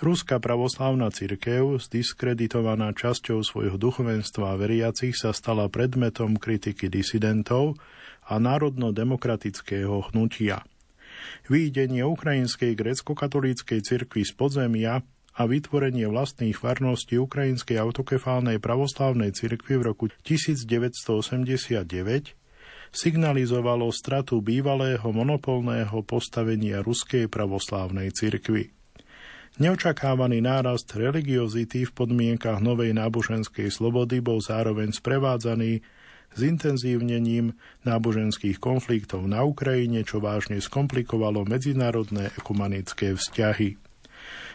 Ruská 0.00 0.40
pravoslávna 0.40 1.12
cirkev, 1.12 1.76
zdiskreditovaná 1.76 2.96
časťou 2.96 3.44
svojho 3.44 3.76
duchovenstva 3.76 4.52
a 4.52 4.56
veriacich, 4.56 5.12
sa 5.12 5.36
stala 5.36 5.68
predmetom 5.68 6.40
kritiky 6.40 6.88
disidentov 6.88 7.76
a 8.24 8.40
národno-demokratického 8.40 10.08
hnutia. 10.08 10.64
Výjdenie 11.52 12.00
ukrajinskej 12.00 12.80
grecko-katolíckej 12.80 13.84
cirkvi 13.84 14.24
z 14.24 14.32
podzemia 14.32 15.04
a 15.36 15.42
vytvorenie 15.44 16.08
vlastných 16.08 16.56
farností 16.56 17.20
Ukrajinskej 17.20 17.76
autokefálnej 17.76 18.56
pravoslávnej 18.56 19.36
cirkvi 19.36 19.76
v 19.76 19.82
roku 19.84 20.08
1989 20.24 21.84
signalizovalo 22.88 23.92
stratu 23.92 24.40
bývalého 24.40 25.04
monopolného 25.04 26.00
postavenia 26.08 26.80
Ruskej 26.80 27.28
pravoslávnej 27.28 28.16
cirkvi. 28.16 28.79
Neočakávaný 29.58 30.38
nárast 30.44 30.86
religiozity 30.94 31.82
v 31.82 31.90
podmienkach 31.90 32.62
novej 32.62 32.94
náboženskej 32.94 33.72
slobody 33.74 34.22
bol 34.22 34.38
zároveň 34.38 34.94
sprevádzaný 34.94 35.82
zintenzívnením 36.38 37.58
náboženských 37.82 38.62
konfliktov 38.62 39.26
na 39.26 39.42
Ukrajine, 39.42 40.06
čo 40.06 40.22
vážne 40.22 40.62
skomplikovalo 40.62 41.42
medzinárodné 41.42 42.30
ekumenické 42.38 43.18
vzťahy. 43.18 43.74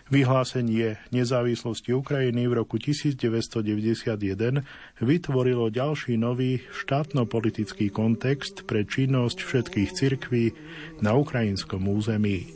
Vyhlásenie 0.06 1.02
nezávislosti 1.10 1.90
Ukrajiny 1.90 2.46
v 2.46 2.62
roku 2.62 2.78
1991 2.78 4.62
vytvorilo 5.02 5.74
ďalší 5.74 6.14
nový 6.14 6.62
štátno-politický 6.86 7.90
kontext 7.90 8.70
pre 8.70 8.86
činnosť 8.86 9.42
všetkých 9.42 9.90
cirkví 9.98 10.46
na 11.02 11.18
ukrajinskom 11.18 11.90
území. 11.90 12.54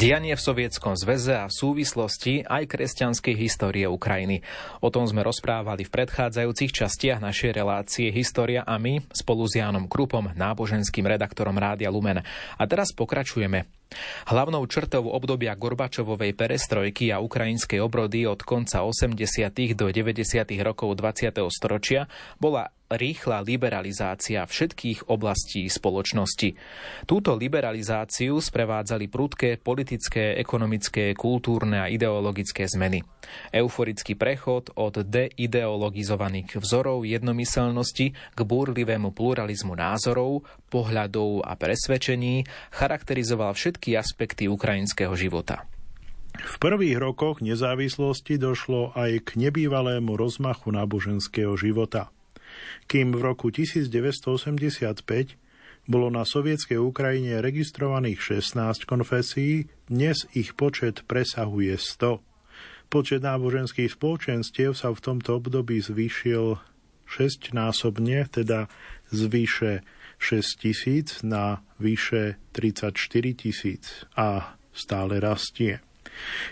Dianie 0.00 0.32
v 0.32 0.40
Sovietskom 0.40 0.96
zväze 0.96 1.36
a 1.36 1.44
v 1.44 1.52
súvislosti 1.52 2.40
aj 2.48 2.72
kresťanskej 2.72 3.36
histórie 3.36 3.84
Ukrajiny. 3.84 4.40
O 4.80 4.88
tom 4.88 5.04
sme 5.04 5.20
rozprávali 5.20 5.84
v 5.84 5.92
predchádzajúcich 5.92 6.72
častiach 6.72 7.20
našej 7.20 7.52
relácie 7.52 8.08
História 8.08 8.64
a 8.64 8.80
my 8.80 9.04
spolu 9.12 9.44
s 9.44 9.60
Jánom 9.60 9.92
Krupom, 9.92 10.32
náboženským 10.32 11.04
redaktorom 11.04 11.52
Rádia 11.52 11.92
Lumen. 11.92 12.24
A 12.56 12.62
teraz 12.64 12.96
pokračujeme. 12.96 13.68
Hlavnou 14.30 14.62
črtou 14.70 15.10
obdobia 15.10 15.58
Gorbačovovej 15.58 16.38
perestrojky 16.38 17.10
a 17.10 17.18
ukrajinskej 17.18 17.82
obrody 17.82 18.30
od 18.30 18.38
konca 18.46 18.86
80. 18.86 19.18
do 19.74 19.90
90. 19.90 20.22
rokov 20.62 20.94
20. 20.94 21.34
storočia 21.50 22.06
bola 22.38 22.70
rýchla 22.90 23.46
liberalizácia 23.46 24.42
všetkých 24.42 25.06
oblastí 25.06 25.70
spoločnosti. 25.70 26.58
Túto 27.06 27.38
liberalizáciu 27.38 28.42
sprevádzali 28.42 29.06
prudké 29.06 29.62
politické, 29.62 30.34
ekonomické, 30.34 31.14
kultúrne 31.14 31.78
a 31.78 31.86
ideologické 31.86 32.66
zmeny. 32.66 33.06
Euforický 33.54 34.18
prechod 34.18 34.74
od 34.74 35.06
deideologizovaných 35.06 36.58
vzorov 36.58 37.06
jednomyselnosti 37.06 38.10
k 38.14 38.38
búrlivému 38.42 39.14
pluralizmu 39.14 39.78
názorov, 39.78 40.42
pohľadov 40.66 41.46
a 41.46 41.54
presvedčení 41.54 42.42
charakterizoval 42.74 43.54
všetky 43.54 43.94
aspekty 43.94 44.18
ukrajinského 44.50 45.16
života. 45.16 45.64
V 46.40 46.56
prvých 46.62 46.96
rokoch 46.96 47.42
nezávislosti 47.44 48.40
došlo 48.40 48.96
aj 48.96 49.24
k 49.26 49.28
nebývalému 49.48 50.14
rozmachu 50.16 50.72
náboženského 50.72 51.52
života 51.58 52.08
kým 52.86 53.14
v 53.14 53.20
roku 53.22 53.50
1985 53.54 55.38
bolo 55.90 56.06
na 56.12 56.22
sovietskej 56.22 56.78
Ukrajine 56.78 57.42
registrovaných 57.42 58.44
16 58.46 58.86
konfesí, 58.86 59.66
dnes 59.90 60.28
ich 60.36 60.54
počet 60.54 61.02
presahuje 61.08 61.74
100. 61.74 62.22
Počet 62.90 63.22
náboženských 63.22 63.90
spoločenstiev 63.94 64.74
sa 64.74 64.90
v 64.90 65.00
tomto 65.02 65.38
období 65.38 65.78
zvýšil 65.82 66.58
6 67.10 67.54
násobne, 67.54 68.26
teda 68.30 68.70
z 69.10 69.20
vyše 69.26 69.72
6 70.20 70.60
tisíc 70.60 71.24
na 71.24 71.64
vyše 71.80 72.36
34 72.52 72.92
tisíc 73.34 74.04
a 74.14 74.60
stále 74.70 75.16
rastie. 75.18 75.80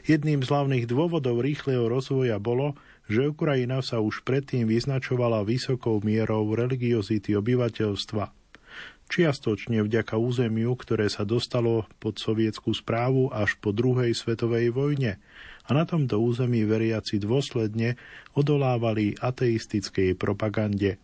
Jedným 0.09 0.41
z 0.41 0.49
hlavných 0.49 0.89
dôvodov 0.89 1.45
rýchleho 1.45 1.87
rozvoja 1.87 2.41
bolo, 2.41 2.75
že 3.09 3.29
Ukrajina 3.29 3.85
sa 3.85 4.01
už 4.01 4.25
predtým 4.25 4.65
vyznačovala 4.65 5.45
vysokou 5.45 6.01
mierou 6.01 6.49
religiozity 6.57 7.37
obyvateľstva. 7.37 8.33
Čiastočne 9.09 9.81
vďaka 9.81 10.21
územiu, 10.21 10.77
ktoré 10.77 11.09
sa 11.09 11.25
dostalo 11.25 11.89
pod 11.97 12.21
sovietskú 12.21 12.77
správu 12.77 13.33
až 13.33 13.57
po 13.57 13.73
druhej 13.73 14.13
svetovej 14.13 14.69
vojne 14.69 15.17
a 15.65 15.71
na 15.73 15.89
tomto 15.89 16.21
území 16.21 16.69
veriaci 16.69 17.17
dôsledne 17.17 17.97
odolávali 18.37 19.17
ateistickej 19.17 20.13
propagande. 20.17 21.01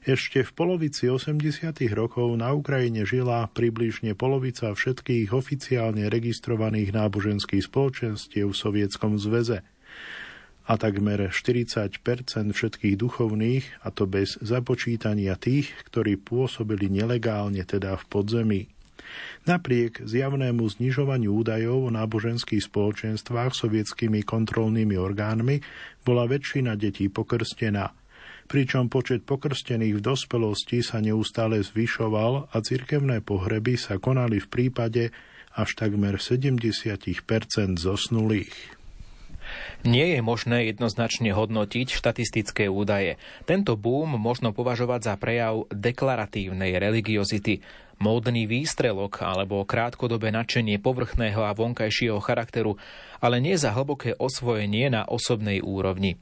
Ešte 0.00 0.40
v 0.40 0.56
polovici 0.56 1.12
80. 1.12 1.60
rokov 1.92 2.32
na 2.40 2.56
Ukrajine 2.56 3.04
žila 3.04 3.44
približne 3.52 4.16
polovica 4.16 4.72
všetkých 4.72 5.28
oficiálne 5.36 6.08
registrovaných 6.08 6.96
náboženských 6.96 7.68
spoločenstiev 7.68 8.48
v 8.48 8.56
Sovietskom 8.56 9.20
zväze 9.20 9.60
a 10.64 10.72
takmer 10.80 11.28
40% 11.28 12.00
všetkých 12.56 12.96
duchovných, 12.96 13.84
a 13.84 13.92
to 13.92 14.08
bez 14.08 14.40
započítania 14.40 15.36
tých, 15.36 15.68
ktorí 15.92 16.16
pôsobili 16.16 16.88
nelegálne, 16.88 17.60
teda 17.68 18.00
v 18.00 18.04
podzemí. 18.08 18.62
Napriek 19.44 20.00
zjavnému 20.00 20.64
znižovaniu 20.64 21.44
údajov 21.44 21.76
o 21.76 21.90
náboženských 21.92 22.64
spoločenstvách 22.72 23.52
sovietskými 23.52 24.24
kontrolnými 24.24 24.96
orgánmi 24.96 25.60
bola 26.08 26.24
väčšina 26.24 26.72
detí 26.80 27.12
pokrstená– 27.12 27.92
pričom 28.50 28.90
počet 28.90 29.22
pokrstených 29.22 30.02
v 30.02 30.02
dospelosti 30.02 30.82
sa 30.82 30.98
neustále 30.98 31.62
zvyšoval 31.62 32.50
a 32.50 32.56
cirkevné 32.58 33.22
pohreby 33.22 33.78
sa 33.78 34.02
konali 34.02 34.42
v 34.42 34.50
prípade 34.50 35.14
až 35.54 35.78
takmer 35.78 36.18
70% 36.18 36.58
zosnulých. 37.78 38.80
Nie 39.86 40.18
je 40.18 40.20
možné 40.22 40.70
jednoznačne 40.70 41.30
hodnotiť 41.30 41.94
štatistické 41.94 42.66
údaje. 42.66 43.18
Tento 43.46 43.74
boom 43.78 44.18
možno 44.18 44.50
považovať 44.50 45.00
za 45.06 45.14
prejav 45.18 45.66
deklaratívnej 45.70 46.74
religiozity, 46.78 47.62
módny 47.98 48.46
výstrelok 48.46 49.22
alebo 49.22 49.66
krátkodobé 49.66 50.30
nadšenie 50.34 50.78
povrchného 50.78 51.42
a 51.42 51.54
vonkajšieho 51.54 52.18
charakteru, 52.22 52.78
ale 53.18 53.38
nie 53.38 53.54
za 53.58 53.74
hlboké 53.74 54.14
osvojenie 54.18 54.90
na 54.90 55.02
osobnej 55.06 55.62
úrovni. 55.62 56.18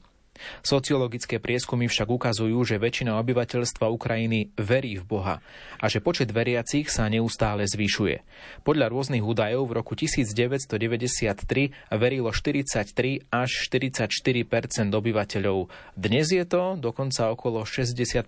Sociologické 0.61 1.39
prieskumy 1.39 1.87
však 1.87 2.09
ukazujú, 2.09 2.59
že 2.67 2.81
väčšina 2.81 3.15
obyvateľstva 3.19 3.89
Ukrajiny 3.89 4.51
verí 4.55 4.99
v 4.99 5.07
Boha 5.07 5.35
a 5.79 5.85
že 5.87 6.03
počet 6.03 6.29
veriacich 6.29 6.91
sa 6.91 7.07
neustále 7.07 7.65
zvyšuje. 7.65 8.21
Podľa 8.67 8.91
rôznych 8.91 9.23
údajov 9.23 9.69
v 9.69 9.73
roku 9.79 9.93
1993 9.95 11.95
verilo 11.95 12.29
43 12.31 13.31
až 13.31 13.49
44% 13.71 14.91
obyvateľov. 14.91 15.71
Dnes 15.95 16.31
je 16.31 16.43
to 16.43 16.75
dokonca 16.79 17.31
okolo 17.31 17.63
60 17.63 18.27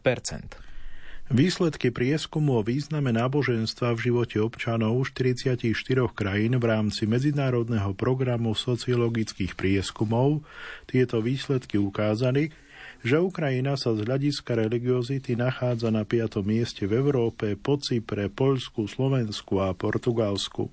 Výsledky 1.31 1.95
prieskumu 1.95 2.59
o 2.59 2.61
význame 2.61 3.15
náboženstva 3.15 3.95
v 3.95 4.11
živote 4.11 4.35
občanov 4.43 4.99
44 5.15 5.63
krajín 6.11 6.59
v 6.59 6.65
rámci 6.67 7.07
medzinárodného 7.07 7.95
programu 7.95 8.51
sociologických 8.51 9.55
prieskumov 9.55 10.43
tieto 10.91 11.23
výsledky 11.23 11.79
ukázali, 11.79 12.51
že 12.99 13.23
Ukrajina 13.23 13.79
sa 13.79 13.95
z 13.95 14.03
hľadiska 14.11 14.59
religiozity 14.59 15.39
nachádza 15.39 15.87
na 15.87 16.03
5. 16.03 16.43
mieste 16.43 16.83
v 16.83 16.99
Európe 16.99 17.55
po 17.55 17.79
Cypre, 17.79 18.27
Poľsku, 18.27 18.91
Slovensku 18.91 19.63
a 19.63 19.71
Portugalsku. 19.71 20.67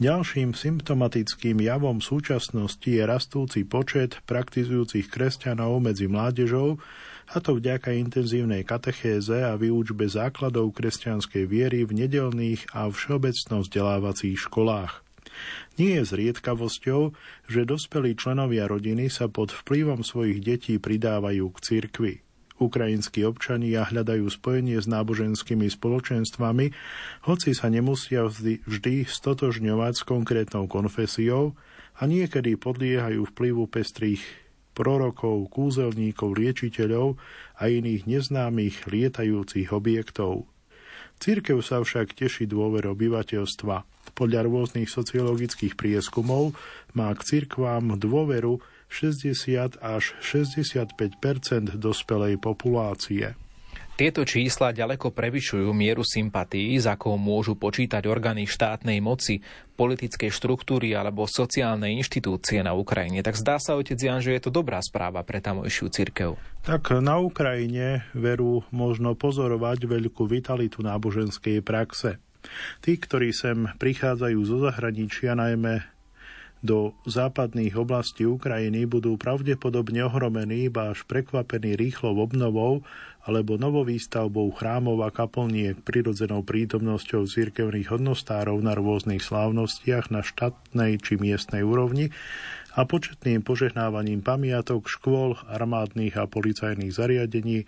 Ďalším 0.00 0.56
symptomatickým 0.56 1.60
javom 1.60 2.00
súčasnosti 2.00 2.88
je 2.88 3.04
rastúci 3.04 3.68
počet 3.68 4.24
praktizujúcich 4.24 5.12
kresťanov 5.12 5.84
medzi 5.84 6.08
mládežou, 6.08 6.80
a 7.26 7.42
to 7.42 7.58
vďaka 7.58 7.90
intenzívnej 7.94 8.62
katechéze 8.62 9.42
a 9.42 9.58
výučbe 9.58 10.06
základov 10.06 10.74
kresťanskej 10.78 11.44
viery 11.50 11.82
v 11.82 12.06
nedelných 12.06 12.70
a 12.70 12.86
všeobecno 12.86 13.66
vzdelávacích 13.66 14.38
školách. 14.38 15.02
Nie 15.76 16.00
je 16.00 16.04
zriedkavosťou, 16.16 17.12
že 17.50 17.68
dospelí 17.68 18.16
členovia 18.16 18.64
rodiny 18.70 19.12
sa 19.12 19.28
pod 19.28 19.52
vplyvom 19.52 20.00
svojich 20.00 20.40
detí 20.40 20.80
pridávajú 20.80 21.52
k 21.52 21.58
cirkvi. 21.60 22.14
Ukrajinskí 22.56 23.20
občania 23.28 23.84
hľadajú 23.84 24.32
spojenie 24.32 24.80
s 24.80 24.88
náboženskými 24.88 25.68
spoločenstvami, 25.68 26.72
hoci 27.28 27.50
sa 27.52 27.68
nemusia 27.68 28.24
vždy, 28.24 28.64
vždy 28.64 29.04
stotožňovať 29.04 29.92
s 29.92 30.02
konkrétnou 30.08 30.64
konfesiou 30.64 31.52
a 32.00 32.08
niekedy 32.08 32.56
podliehajú 32.56 33.28
vplyvu 33.28 33.68
pestrých 33.68 34.24
prorokov, 34.76 35.48
kúzelníkov, 35.48 36.36
liečiteľov 36.36 37.16
a 37.56 37.72
iných 37.72 38.04
neznámych 38.04 38.84
lietajúcich 38.92 39.72
objektov. 39.72 40.44
Církev 41.16 41.64
sa 41.64 41.80
však 41.80 42.12
teší 42.12 42.44
dôver 42.44 42.84
obyvateľstva. 42.84 43.88
Podľa 44.12 44.40
rôznych 44.44 44.92
sociologických 44.92 45.72
prieskumov 45.72 46.52
má 46.92 47.08
k 47.16 47.24
cirkvám 47.24 47.96
dôveru 47.96 48.60
60 48.92 49.80
až 49.80 50.04
65% 50.20 51.80
dospelej 51.80 52.36
populácie. 52.36 53.34
Tieto 53.96 54.28
čísla 54.28 54.76
ďaleko 54.76 55.08
prevyšujú 55.08 55.72
mieru 55.72 56.04
sympatí, 56.04 56.76
za 56.76 57.00
akou 57.00 57.16
môžu 57.16 57.56
počítať 57.56 58.04
orgány 58.04 58.44
štátnej 58.44 59.00
moci, 59.00 59.40
politickej 59.72 60.28
štruktúry 60.28 60.92
alebo 60.92 61.24
sociálne 61.24 61.88
inštitúcie 61.96 62.60
na 62.60 62.76
Ukrajine. 62.76 63.24
Tak 63.24 63.40
zdá 63.40 63.56
sa, 63.56 63.72
otec 63.72 63.96
Jan, 63.96 64.20
že 64.20 64.36
je 64.36 64.44
to 64.44 64.52
dobrá 64.52 64.84
správa 64.84 65.24
pre 65.24 65.40
tamojšiu 65.40 65.88
cirkev. 65.88 66.36
Tak 66.68 66.92
na 67.00 67.16
Ukrajine 67.24 68.04
veru 68.12 68.68
možno 68.68 69.16
pozorovať 69.16 69.88
veľkú 69.88 70.28
vitalitu 70.28 70.84
náboženskej 70.84 71.64
praxe. 71.64 72.20
Tí, 72.84 73.00
ktorí 73.00 73.32
sem 73.32 73.64
prichádzajú 73.80 74.38
zo 74.44 74.60
zahraničia, 74.60 75.32
najmä 75.32 75.95
do 76.66 76.98
západných 77.06 77.78
oblastí 77.78 78.26
Ukrajiny 78.26 78.90
budú 78.90 79.14
pravdepodobne 79.14 80.02
ohromení, 80.10 80.66
iba 80.66 80.90
až 80.90 81.06
prekvapení 81.06 81.78
rýchlou 81.78 82.18
obnovou 82.18 82.82
alebo 83.26 83.58
novovýstavbou 83.58 84.54
chrámov 84.54 85.02
a 85.06 85.10
kaplniek 85.14 85.78
prirodzenou 85.82 86.42
prítomnosťou 86.42 87.26
cirkevných 87.26 87.90
hodnostárov 87.94 88.58
na 88.62 88.74
rôznych 88.74 89.22
slávnostiach 89.22 90.10
na 90.10 90.26
štátnej 90.26 90.98
či 90.98 91.18
miestnej 91.18 91.62
úrovni 91.62 92.10
a 92.76 92.84
početným 92.84 93.40
požehnávaním 93.40 94.20
pamiatok, 94.20 94.84
škôl, 94.92 95.40
armádnych 95.48 96.20
a 96.20 96.28
policajných 96.28 96.92
zariadení, 96.92 97.64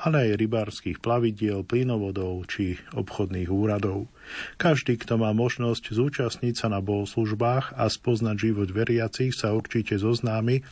ale 0.00 0.32
aj 0.32 0.40
rybárskych 0.40 0.98
plavidiel, 1.00 1.64
plynovodov 1.64 2.48
či 2.48 2.80
obchodných 2.96 3.48
úradov. 3.52 4.08
Každý, 4.56 4.96
kto 5.00 5.20
má 5.20 5.32
možnosť 5.36 5.92
zúčastniť 5.92 6.54
sa 6.56 6.68
na 6.72 6.80
bohoslužbách 6.80 7.76
a 7.76 7.84
spoznať 7.88 8.36
život 8.36 8.68
veriacich, 8.72 9.32
sa 9.32 9.52
určite 9.52 9.96
zoznámi 10.00 10.64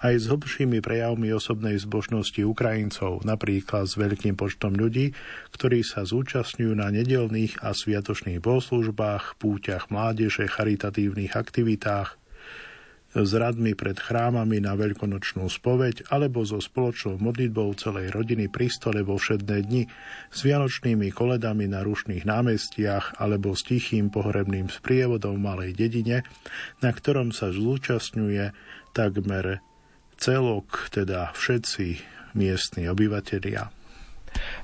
aj 0.00 0.14
s 0.16 0.24
hlbšími 0.28 0.80
prejavmi 0.80 1.32
osobnej 1.32 1.76
zbožnosti 1.80 2.40
Ukrajincov, 2.40 3.24
napríklad 3.24 3.88
s 3.88 3.96
veľkým 3.96 4.36
počtom 4.36 4.76
ľudí, 4.76 5.12
ktorí 5.56 5.80
sa 5.84 6.04
zúčastňujú 6.04 6.72
na 6.76 6.88
nedelných 6.92 7.64
a 7.64 7.72
sviatočných 7.72 8.40
bohoslužbách, 8.40 9.40
púťach 9.40 9.88
mládeže, 9.88 10.48
charitatívnych 10.48 11.32
aktivitách, 11.32 12.20
s 13.16 13.32
radmi 13.32 13.72
pred 13.72 13.96
chrámami 13.96 14.60
na 14.60 14.76
veľkonočnú 14.76 15.48
spoveď 15.48 16.12
alebo 16.12 16.44
so 16.44 16.60
spoločnou 16.60 17.16
modlitbou 17.16 17.72
celej 17.80 18.12
rodiny 18.12 18.52
pri 18.52 18.68
stole 18.68 19.00
vo 19.00 19.16
všedné 19.16 19.56
dni, 19.64 19.88
s 20.28 20.38
vianočnými 20.44 21.08
koledami 21.16 21.64
na 21.64 21.80
rušných 21.80 22.28
námestiach 22.28 23.16
alebo 23.16 23.56
s 23.56 23.64
tichým 23.64 24.12
pohrebným 24.12 24.68
sprievodom 24.68 25.40
v 25.40 25.44
malej 25.44 25.70
dedine, 25.72 26.28
na 26.84 26.90
ktorom 26.92 27.32
sa 27.32 27.48
zúčastňuje 27.48 28.52
takmer 28.92 29.64
celok, 30.20 30.92
teda 30.92 31.32
všetci 31.32 32.00
miestni 32.36 32.84
obyvatelia. 32.88 33.75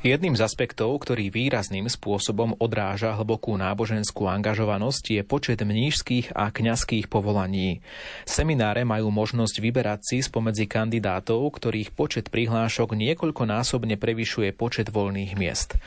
Jedným 0.03 0.35
z 0.35 0.43
aspektov, 0.43 0.99
ktorý 1.03 1.31
výrazným 1.31 1.87
spôsobom 1.87 2.59
odráža 2.59 3.14
hlbokú 3.14 3.55
náboženskú 3.55 4.27
angažovanosť, 4.27 5.05
je 5.18 5.23
počet 5.23 5.62
mnížských 5.62 6.35
a 6.35 6.51
kňazských 6.51 7.07
povolaní. 7.07 7.85
Semináre 8.27 8.83
majú 8.83 9.14
možnosť 9.14 9.62
vyberať 9.62 10.01
si 10.03 10.16
spomedzi 10.23 10.66
kandidátov, 10.66 11.43
ktorých 11.55 11.95
počet 11.95 12.31
prihlášok 12.31 12.95
niekoľkonásobne 12.95 13.99
prevyšuje 13.99 14.55
počet 14.55 14.91
voľných 14.91 15.35
miest. 15.39 15.79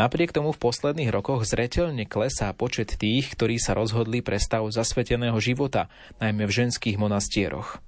Napriek 0.00 0.32
tomu 0.32 0.52
v 0.52 0.62
posledných 0.62 1.12
rokoch 1.12 1.44
zreteľne 1.44 2.08
klesá 2.08 2.52
počet 2.56 2.96
tých, 2.96 3.32
ktorí 3.36 3.60
sa 3.60 3.76
rozhodli 3.76 4.24
pre 4.24 4.40
stav 4.40 4.64
zasveteného 4.68 5.36
života, 5.40 5.92
najmä 6.20 6.48
v 6.48 6.56
ženských 6.64 6.96
monastieroch. 6.96 7.80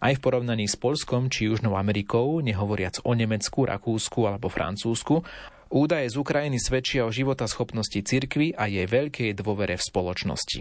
Aj 0.00 0.12
v 0.14 0.22
porovnaní 0.22 0.66
s 0.66 0.76
Polskom 0.76 1.28
či 1.28 1.50
Južnou 1.50 1.76
Amerikou, 1.76 2.40
nehovoriac 2.40 3.04
o 3.04 3.12
Nemecku, 3.12 3.68
Rakúsku 3.68 4.24
alebo 4.24 4.48
Francúzsku, 4.48 5.22
údaje 5.68 6.08
z 6.08 6.16
Ukrajiny 6.16 6.56
svedčia 6.56 7.04
o 7.04 7.12
života 7.12 7.44
schopnosti 7.44 8.00
cirkvy 8.00 8.56
a 8.56 8.66
jej 8.66 8.88
veľkej 8.88 9.36
dôvere 9.36 9.76
v 9.76 9.86
spoločnosti. 9.86 10.60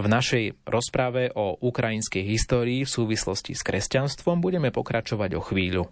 V 0.00 0.06
našej 0.08 0.66
rozprave 0.66 1.30
o 1.36 1.60
ukrajinskej 1.60 2.24
histórii 2.24 2.82
v 2.86 2.90
súvislosti 2.90 3.52
s 3.52 3.62
kresťanstvom 3.62 4.40
budeme 4.40 4.72
pokračovať 4.72 5.30
o 5.36 5.42
chvíľu. 5.44 5.84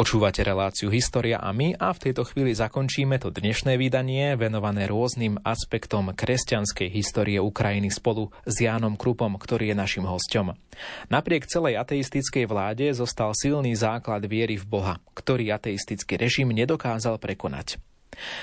Počúvate 0.00 0.40
reláciu 0.40 0.88
História 0.88 1.36
a 1.36 1.52
my 1.52 1.76
a 1.76 1.92
v 1.92 2.08
tejto 2.08 2.24
chvíli 2.24 2.56
zakončíme 2.56 3.20
to 3.20 3.28
dnešné 3.28 3.76
vydanie 3.76 4.32
venované 4.32 4.88
rôznym 4.88 5.36
aspektom 5.44 6.16
kresťanskej 6.16 6.88
histórie 6.88 7.36
Ukrajiny 7.36 7.92
spolu 7.92 8.32
s 8.48 8.64
Jánom 8.64 8.96
Krupom, 8.96 9.36
ktorý 9.36 9.68
je 9.68 9.76
našim 9.76 10.08
hostom. 10.08 10.56
Napriek 11.12 11.44
celej 11.44 11.76
ateistickej 11.84 12.48
vláde 12.48 12.88
zostal 12.96 13.36
silný 13.36 13.76
základ 13.76 14.24
viery 14.24 14.56
v 14.56 14.64
Boha, 14.64 15.04
ktorý 15.12 15.52
ateistický 15.52 16.16
režim 16.16 16.48
nedokázal 16.48 17.20
prekonať. 17.20 17.89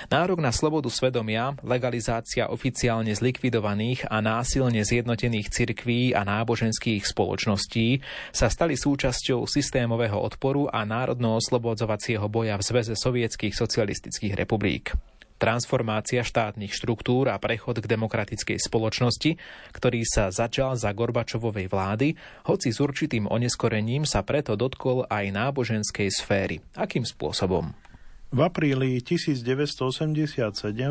Nárok 0.07 0.39
na 0.39 0.51
slobodu 0.53 0.87
svedomia, 0.87 1.55
legalizácia 1.65 2.49
oficiálne 2.49 3.13
zlikvidovaných 3.13 4.07
a 4.07 4.21
násilne 4.23 4.81
zjednotených 4.81 5.51
cirkví 5.51 6.11
a 6.13 6.25
náboženských 6.25 7.03
spoločností 7.05 8.01
sa 8.31 8.47
stali 8.47 8.75
súčasťou 8.75 9.45
systémového 9.45 10.17
odporu 10.17 10.69
a 10.69 10.85
národno-oslobodzovacieho 10.85 12.25
boja 12.31 12.55
v 12.57 12.65
Zveze 12.65 12.95
sovietských 12.97 13.53
socialistických 13.53 14.33
republik 14.35 14.97
transformácia 15.37 16.25
štátnych 16.25 16.73
štruktúr 16.73 17.29
a 17.29 17.37
prechod 17.37 17.77
k 17.79 17.85
demokratickej 17.85 18.57
spoločnosti, 18.57 19.37
ktorý 19.71 20.01
sa 20.03 20.33
začal 20.33 20.73
za 20.75 20.89
Gorbačovovej 20.91 21.69
vlády, 21.69 22.17
hoci 22.49 22.73
s 22.73 22.81
určitým 22.81 23.29
oneskorením 23.29 24.03
sa 24.03 24.25
preto 24.25 24.57
dotkol 24.57 25.05
aj 25.07 25.29
náboženskej 25.29 26.09
sféry. 26.09 26.57
Akým 26.73 27.05
spôsobom? 27.05 27.86
V 28.27 28.43
apríli 28.43 28.99
1987 28.99 30.35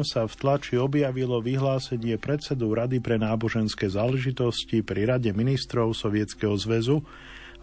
sa 0.09 0.25
v 0.25 0.35
tlači 0.41 0.81
objavilo 0.81 1.45
vyhlásenie 1.45 2.17
predsedu 2.17 2.73
Rady 2.73 3.05
pre 3.05 3.21
náboženské 3.21 3.93
záležitosti 3.93 4.81
pri 4.81 5.05
Rade 5.05 5.37
ministrov 5.37 5.93
Sovietskeho 5.93 6.57
zväzu, 6.57 7.05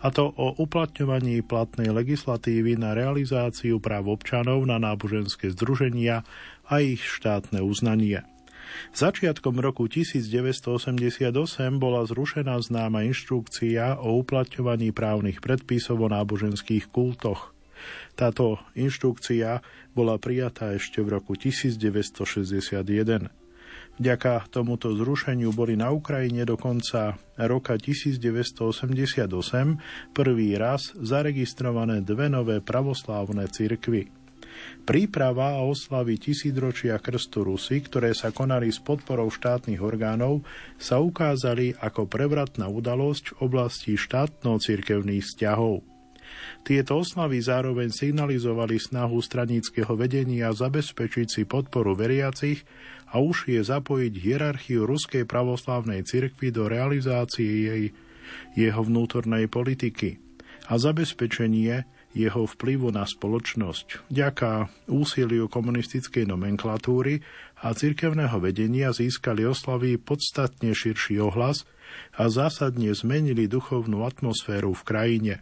a 0.03 0.13
to 0.13 0.29
o 0.29 0.53
uplatňovaní 0.61 1.41
platnej 1.41 1.89
legislatívy 1.89 2.77
na 2.77 2.93
realizáciu 2.93 3.81
práv 3.81 4.13
občanov 4.13 4.61
na 4.67 4.77
náboženské 4.77 5.49
združenia 5.57 6.21
a 6.69 6.73
ich 6.77 7.01
štátne 7.01 7.63
uznanie. 7.65 8.21
Začiatkom 8.93 9.57
roku 9.57 9.89
1988 9.89 11.33
bola 11.81 12.05
zrušená 12.05 12.61
známa 12.61 13.09
inštrukcia 13.09 13.97
o 13.97 14.21
uplatňovaní 14.21 14.93
právnych 14.93 15.41
predpisov 15.41 15.97
o 15.97 16.07
náboženských 16.13 16.93
kultoch. 16.93 17.52
Táto 18.13 18.59
inštrukcia 18.77 19.61
bola 19.93 20.17
prijatá 20.21 20.73
ešte 20.73 21.01
v 21.01 21.17
roku 21.19 21.37
1961. 21.37 23.31
Vďaka 23.93 24.49
tomuto 24.49 24.89
zrušeniu 24.89 25.53
boli 25.53 25.77
na 25.77 25.93
Ukrajine 25.93 26.49
do 26.49 26.57
konca 26.57 27.13
roka 27.37 27.77
1988 27.77 29.29
prvý 30.17 30.57
raz 30.57 30.97
zaregistrované 30.97 32.01
dve 32.01 32.25
nové 32.25 32.57
pravoslávne 32.57 33.45
cirkvy. 33.53 34.09
Príprava 34.83 35.61
a 35.61 35.61
oslavy 35.61 36.17
tisícročia 36.17 36.97
krstu 36.97 37.45
Rusy, 37.45 37.85
ktoré 37.85 38.17
sa 38.17 38.33
konali 38.33 38.73
s 38.73 38.81
podporou 38.81 39.29
štátnych 39.29 39.81
orgánov, 39.81 40.41
sa 40.81 40.97
ukázali 40.97 41.77
ako 41.77 42.09
prevratná 42.09 42.65
udalosť 42.69 43.33
v 43.33 43.37
oblasti 43.45 43.93
štátno-cirkevných 43.93 45.23
vzťahov. 45.23 45.92
Tieto 46.63 46.99
oslavy 47.03 47.43
zároveň 47.43 47.91
signalizovali 47.91 48.79
snahu 48.79 49.19
straníckého 49.19 49.93
vedenia 49.93 50.51
zabezpečiť 50.51 51.27
si 51.27 51.41
podporu 51.43 51.93
veriacich 51.93 52.63
a 53.13 53.21
už 53.21 53.51
je 53.51 53.61
zapojiť 53.61 54.13
hierarchiu 54.17 54.87
Ruskej 54.87 55.29
pravoslávnej 55.29 56.01
cirkvi 56.07 56.49
do 56.49 56.65
realizácie 56.65 57.51
jej, 57.67 57.83
jeho 58.57 58.81
vnútornej 58.81 59.51
politiky 59.51 60.17
a 60.71 60.79
zabezpečenie 60.79 61.83
jeho 62.13 62.45
vplyvu 62.45 62.93
na 62.93 63.03
spoločnosť. 63.09 64.07
Vďaka 64.13 64.69
úsiliu 64.85 65.49
komunistickej 65.49 66.29
nomenklatúry 66.29 67.25
a 67.65 67.73
cirkevného 67.73 68.37
vedenia 68.37 68.93
získali 68.93 69.43
oslavy 69.43 69.97
podstatne 69.97 70.71
širší 70.77 71.17
ohlas 71.19 71.65
a 72.13 72.29
zásadne 72.29 72.93
zmenili 72.93 73.49
duchovnú 73.49 74.05
atmosféru 74.05 74.77
v 74.77 74.83
krajine. 74.85 75.35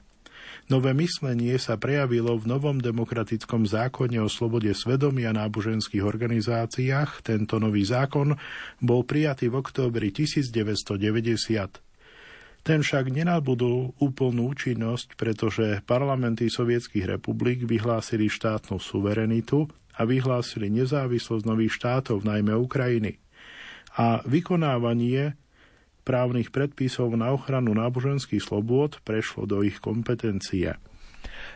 Nové 0.70 0.94
myslenie 0.94 1.58
sa 1.58 1.80
prejavilo 1.82 2.38
v 2.38 2.46
novom 2.46 2.78
demokratickom 2.78 3.66
zákone 3.66 4.22
o 4.22 4.30
slobode 4.30 4.70
svedomia 4.78 5.34
náboženských 5.34 6.06
organizáciách. 6.06 7.26
Tento 7.26 7.58
nový 7.58 7.82
zákon 7.82 8.38
bol 8.78 9.02
prijatý 9.02 9.50
v 9.50 9.58
októbri 9.58 10.14
1990. 10.14 11.82
Ten 12.62 12.86
však 12.86 13.10
nenabudol 13.10 13.98
úplnú 13.98 14.54
účinnosť, 14.54 15.18
pretože 15.18 15.82
parlamenty 15.82 16.46
sovietských 16.46 17.18
republik 17.18 17.66
vyhlásili 17.66 18.30
štátnu 18.30 18.78
suverenitu 18.78 19.66
a 19.98 20.06
vyhlásili 20.06 20.70
nezávislosť 20.70 21.42
nových 21.42 21.74
štátov, 21.82 22.22
najmä 22.22 22.54
Ukrajiny. 22.54 23.18
A 23.98 24.22
vykonávanie 24.30 25.41
právnych 26.12 26.52
predpisov 26.52 27.16
na 27.16 27.32
ochranu 27.32 27.72
náboženských 27.72 28.44
slobôd 28.44 29.00
prešlo 29.08 29.48
do 29.48 29.64
ich 29.64 29.80
kompetencie. 29.80 30.76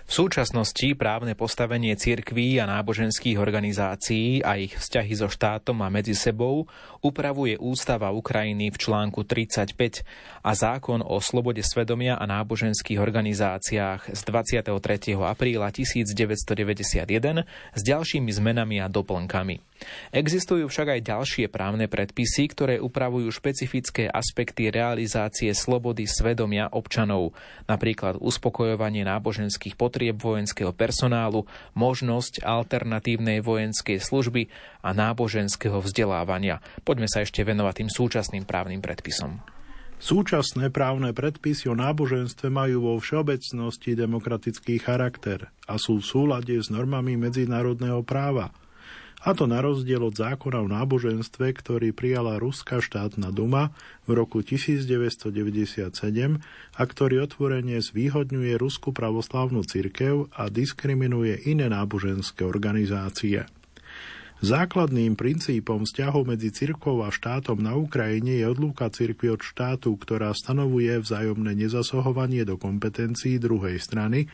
V 0.05 0.11
súčasnosti 0.13 0.95
právne 0.95 1.33
postavenie 1.33 1.97
cirkví 1.97 2.61
a 2.61 2.69
náboženských 2.69 3.35
organizácií 3.35 4.45
a 4.45 4.55
ich 4.55 4.77
vzťahy 4.77 5.13
so 5.17 5.27
štátom 5.27 5.81
a 5.81 5.91
medzi 5.91 6.13
sebou 6.13 6.69
upravuje 7.01 7.57
Ústava 7.57 8.13
Ukrajiny 8.13 8.69
v 8.69 8.77
článku 8.77 9.25
35 9.27 10.05
a 10.45 10.51
zákon 10.53 11.01
o 11.01 11.17
slobode 11.17 11.65
svedomia 11.65 12.21
a 12.21 12.23
náboženských 12.29 13.01
organizáciách 13.01 14.13
z 14.13 14.21
23. 14.23 15.17
apríla 15.19 15.73
1991 15.73 17.43
s 17.73 17.81
ďalšími 17.81 18.29
zmenami 18.29 18.79
a 18.79 18.87
doplnkami. 18.87 19.74
Existujú 20.15 20.71
však 20.71 20.97
aj 20.97 21.01
ďalšie 21.03 21.45
právne 21.51 21.91
predpisy, 21.91 22.47
ktoré 22.51 22.75
upravujú 22.79 23.27
špecifické 23.29 24.07
aspekty 24.07 24.71
realizácie 24.71 25.51
slobody 25.51 26.07
svedomia 26.07 26.71
občanov, 26.71 27.35
napríklad 27.67 28.15
uspokojovanie 28.23 29.03
náboženských 29.03 29.75
potrieb 29.75 30.15
vojenského 30.17 30.71
personálu, 30.71 31.43
možnosť 31.75 32.41
alternatívnej 32.41 33.43
vojenskej 33.43 33.99
služby 33.99 34.47
a 34.81 34.95
náboženského 34.95 35.77
vzdelávania. 35.83 36.63
Poďme 36.87 37.11
sa 37.11 37.21
ešte 37.21 37.43
venovať 37.43 37.83
tým 37.83 37.89
súčasným 37.91 38.43
právnym 38.47 38.79
predpisom. 38.79 39.43
Súčasné 39.95 40.75
právne 40.75 41.15
predpisy 41.15 41.71
o 41.71 41.75
náboženstve 41.75 42.51
majú 42.51 42.83
vo 42.83 42.93
všeobecnosti 42.99 43.95
demokratický 43.95 44.75
charakter 44.83 45.47
a 45.71 45.79
sú 45.79 46.03
v 46.03 46.07
súlade 46.07 46.51
s 46.51 46.67
normami 46.67 47.15
medzinárodného 47.15 48.03
práva. 48.03 48.51
A 49.25 49.33
to 49.33 49.49
na 49.49 49.57
rozdiel 49.57 50.05
od 50.05 50.13
zákona 50.13 50.61
o 50.61 50.69
náboženstve, 50.69 51.57
ktorý 51.57 51.97
prijala 51.97 52.37
Ruská 52.37 52.77
štátna 52.77 53.33
duma 53.33 53.73
v 54.05 54.21
roku 54.21 54.45
1997 54.45 55.89
a 56.77 56.81
ktorý 56.85 57.25
otvorene 57.25 57.81
zvýhodňuje 57.81 58.53
Rusku 58.61 58.93
pravoslavnú 58.93 59.65
cirkev 59.65 60.29
a 60.29 60.45
diskriminuje 60.53 61.41
iné 61.49 61.65
náboženské 61.73 62.45
organizácie. 62.45 63.49
Základným 64.45 65.17
princípom 65.17 65.89
vzťahov 65.89 66.29
medzi 66.29 66.53
cirkvou 66.53 67.01
a 67.01 67.09
štátom 67.09 67.57
na 67.57 67.73
Ukrajine 67.73 68.37
je 68.37 68.45
odlúka 68.45 68.93
cirkvi 68.93 69.33
od 69.33 69.41
štátu, 69.41 69.97
ktorá 69.97 70.37
stanovuje 70.37 71.01
vzájomné 71.01 71.57
nezasahovanie 71.65 72.45
do 72.45 72.61
kompetencií 72.61 73.41
druhej 73.41 73.81
strany, 73.81 74.29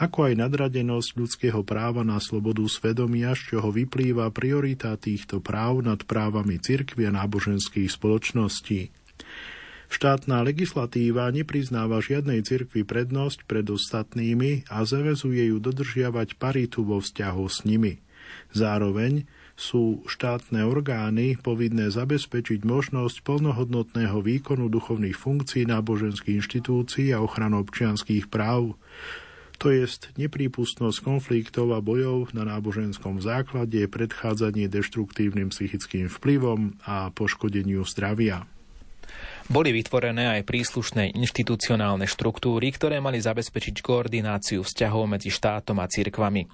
ako 0.00 0.32
aj 0.32 0.34
nadradenosť 0.40 1.10
ľudského 1.12 1.60
práva 1.60 2.00
na 2.00 2.16
slobodu 2.16 2.64
svedomia, 2.64 3.36
z 3.36 3.54
čoho 3.54 3.68
vyplýva 3.68 4.32
priorita 4.32 4.96
týchto 4.96 5.44
práv 5.44 5.84
nad 5.84 6.00
právami 6.08 6.56
cirkvi 6.56 7.04
a 7.04 7.12
náboženských 7.12 7.92
spoločností. 7.92 8.88
Štátna 9.90 10.40
legislatíva 10.40 11.28
nepriznáva 11.28 12.00
žiadnej 12.00 12.40
cirkvi 12.40 12.86
prednosť 12.88 13.44
pred 13.44 13.66
ostatnými 13.68 14.72
a 14.72 14.86
zavezuje 14.88 15.52
ju 15.52 15.60
dodržiavať 15.60 16.40
paritu 16.40 16.80
vo 16.80 17.04
vzťahu 17.04 17.44
s 17.44 17.68
nimi– 17.68 18.00
Zároveň 18.50 19.30
sú 19.54 20.02
štátne 20.08 20.64
orgány 20.64 21.36
povinné 21.36 21.92
zabezpečiť 21.92 22.64
možnosť 22.64 23.20
plnohodnotného 23.20 24.18
výkonu 24.24 24.72
duchovných 24.72 25.14
funkcií 25.14 25.68
náboženských 25.68 26.40
inštitúcií 26.40 27.12
a 27.12 27.20
ochranu 27.20 27.60
občianských 27.60 28.32
práv, 28.32 28.80
to 29.60 29.68
je 29.68 29.84
neprípustnosť 30.16 31.04
konfliktov 31.04 31.76
a 31.76 31.84
bojov 31.84 32.32
na 32.32 32.48
náboženskom 32.48 33.20
základe, 33.20 33.84
predchádzanie 33.84 34.72
deštruktívnym 34.72 35.52
psychickým 35.52 36.08
vplyvom 36.08 36.80
a 36.88 37.12
poškodeniu 37.12 37.84
zdravia. 37.84 38.48
Boli 39.50 39.74
vytvorené 39.74 40.38
aj 40.38 40.46
príslušné 40.46 41.10
inštitucionálne 41.18 42.06
štruktúry, 42.06 42.70
ktoré 42.70 43.02
mali 43.02 43.18
zabezpečiť 43.18 43.82
koordináciu 43.82 44.62
vzťahov 44.62 45.10
medzi 45.10 45.28
štátom 45.28 45.74
a 45.82 45.90
cirkvami. 45.90 46.46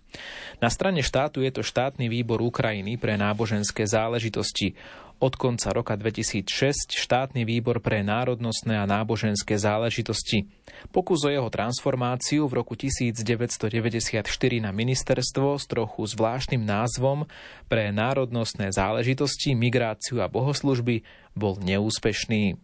Na 0.65 0.73
strane 0.73 1.05
štátu 1.05 1.45
je 1.45 1.53
to 1.53 1.61
štátny 1.61 2.09
výbor 2.09 2.41
Ukrajiny 2.41 2.97
pre 2.97 3.21
náboženské 3.21 3.85
záležitosti. 3.85 4.73
Od 5.17 5.33
konca 5.33 5.73
roka 5.73 5.97
2006 5.97 6.93
štátny 6.93 7.49
výbor 7.49 7.81
pre 7.81 8.05
národnostné 8.05 8.77
a 8.77 8.85
náboženské 8.85 9.57
záležitosti. 9.57 10.45
Pokus 10.93 11.25
o 11.25 11.33
jeho 11.33 11.49
transformáciu 11.49 12.45
v 12.45 12.61
roku 12.61 12.77
1994 12.77 14.21
na 14.61 14.77
ministerstvo 14.77 15.57
s 15.57 15.64
trochu 15.64 16.05
zvláštnym 16.05 16.61
názvom 16.61 17.25
pre 17.64 17.97
národnostné 17.97 18.69
záležitosti, 18.77 19.57
migráciu 19.57 20.21
a 20.21 20.29
bohoslužby 20.29 21.01
bol 21.33 21.57
neúspešný. 21.64 22.61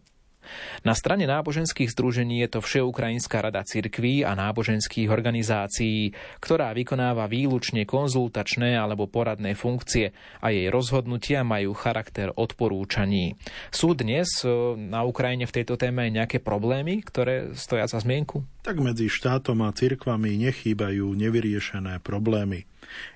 Na 0.83 0.93
strane 0.93 1.25
náboženských 1.25 1.91
združení 1.91 2.43
je 2.45 2.57
to 2.57 2.59
Všeukrajinská 2.59 3.43
rada 3.43 3.63
cirkví 3.63 4.23
a 4.23 4.35
náboženských 4.35 5.09
organizácií, 5.09 6.13
ktorá 6.39 6.71
vykonáva 6.75 7.25
výlučne 7.27 7.87
konzultačné 7.87 8.75
alebo 8.75 9.09
poradné 9.09 9.55
funkcie 9.57 10.11
a 10.43 10.51
jej 10.51 10.67
rozhodnutia 10.67 11.41
majú 11.41 11.75
charakter 11.75 12.31
odporúčaní. 12.33 13.35
Sú 13.69 13.95
dnes 13.97 14.29
e, 14.43 14.49
na 14.75 15.05
Ukrajine 15.07 15.47
v 15.47 15.55
tejto 15.61 15.79
téme 15.79 16.07
nejaké 16.09 16.39
problémy, 16.43 17.01
ktoré 17.03 17.55
stoja 17.55 17.87
za 17.89 18.01
zmienku? 18.01 18.43
Tak 18.63 18.79
medzi 18.79 19.11
štátom 19.11 19.59
a 19.63 19.75
cirkvami 19.75 20.39
nechýbajú 20.39 21.11
nevyriešené 21.15 21.99
problémy. 21.99 22.63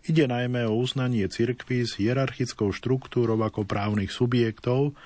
Ide 0.07 0.25
najmä 0.25 0.65
o 0.65 0.79
uznanie 0.79 1.27
cirkvy 1.27 1.85
s 1.85 1.99
hierarchickou 1.99 2.73
štruktúrou 2.73 3.37
ako 3.43 3.67
právnych 3.67 4.09
subjektov, 4.09 4.97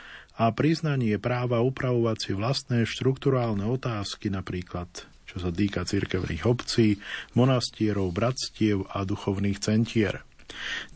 a 0.41 0.49
priznanie 0.49 1.21
práva 1.21 1.61
upravovať 1.61 2.17
si 2.17 2.31
vlastné 2.33 2.89
štrukturálne 2.89 3.61
otázky, 3.69 4.33
napríklad 4.33 4.89
čo 5.29 5.37
sa 5.39 5.53
týka 5.53 5.87
cirkevných 5.87 6.43
obcí, 6.43 6.99
monastierov, 7.39 8.11
bratstiev 8.11 8.83
a 8.91 9.07
duchovných 9.07 9.63
centier. 9.63 10.27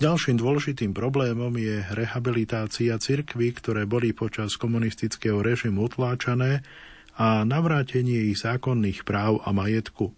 Ďalším 0.03 0.35
dôležitým 0.35 0.91
problémom 0.91 1.55
je 1.55 1.79
rehabilitácia 1.95 2.99
cirkvy, 2.99 3.55
ktoré 3.55 3.87
boli 3.87 4.11
počas 4.11 4.59
komunistického 4.59 5.39
režimu 5.39 5.87
utláčané 5.87 6.67
a 7.15 7.47
navrátenie 7.47 8.27
ich 8.27 8.43
zákonných 8.43 9.07
práv 9.07 9.39
a 9.47 9.55
majetku. 9.55 10.11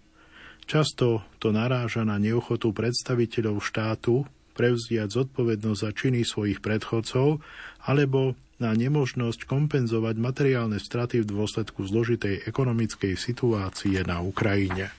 Často 0.66 1.22
to 1.38 1.54
naráža 1.54 2.02
na 2.02 2.18
neochotu 2.18 2.74
predstaviteľov 2.74 3.62
štátu 3.62 4.26
prevziať 4.58 5.14
zodpovednosť 5.14 5.78
za 5.78 5.90
činy 5.94 6.26
svojich 6.26 6.58
predchodcov 6.58 7.38
alebo 7.86 8.34
na 8.58 8.74
nemožnosť 8.74 9.46
kompenzovať 9.46 10.18
materiálne 10.18 10.82
straty 10.82 11.22
v 11.22 11.30
dôsledku 11.30 11.86
zložitej 11.86 12.46
ekonomickej 12.46 13.14
situácie 13.14 14.02
na 14.02 14.18
Ukrajine. 14.22 14.90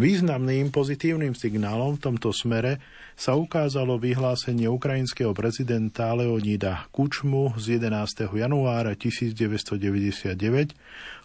Významným 0.00 0.72
pozitívnym 0.72 1.36
signálom 1.36 2.00
v 2.00 2.02
tomto 2.08 2.32
smere 2.32 2.80
sa 3.12 3.36
ukázalo 3.36 4.00
vyhlásenie 4.00 4.64
ukrajinského 4.64 5.36
prezidenta 5.36 6.16
Leonida 6.16 6.88
Kučmu 6.88 7.60
z 7.60 7.76
11. 7.76 8.24
januára 8.32 8.96
1999 8.96 10.32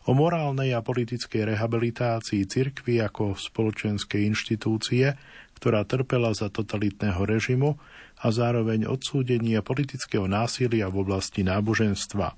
o 0.04 0.12
morálnej 0.12 0.76
a 0.76 0.84
politickej 0.84 1.56
rehabilitácii 1.56 2.44
cirkvy 2.44 3.00
ako 3.00 3.40
spoločenskej 3.40 4.28
inštitúcie, 4.28 5.16
ktorá 5.56 5.88
trpela 5.88 6.36
za 6.36 6.52
totalitného 6.52 7.24
režimu 7.24 7.80
a 8.22 8.34
zároveň 8.34 8.90
odsúdenia 8.90 9.62
politického 9.62 10.26
násilia 10.26 10.90
v 10.90 11.06
oblasti 11.06 11.46
náboženstva. 11.46 12.34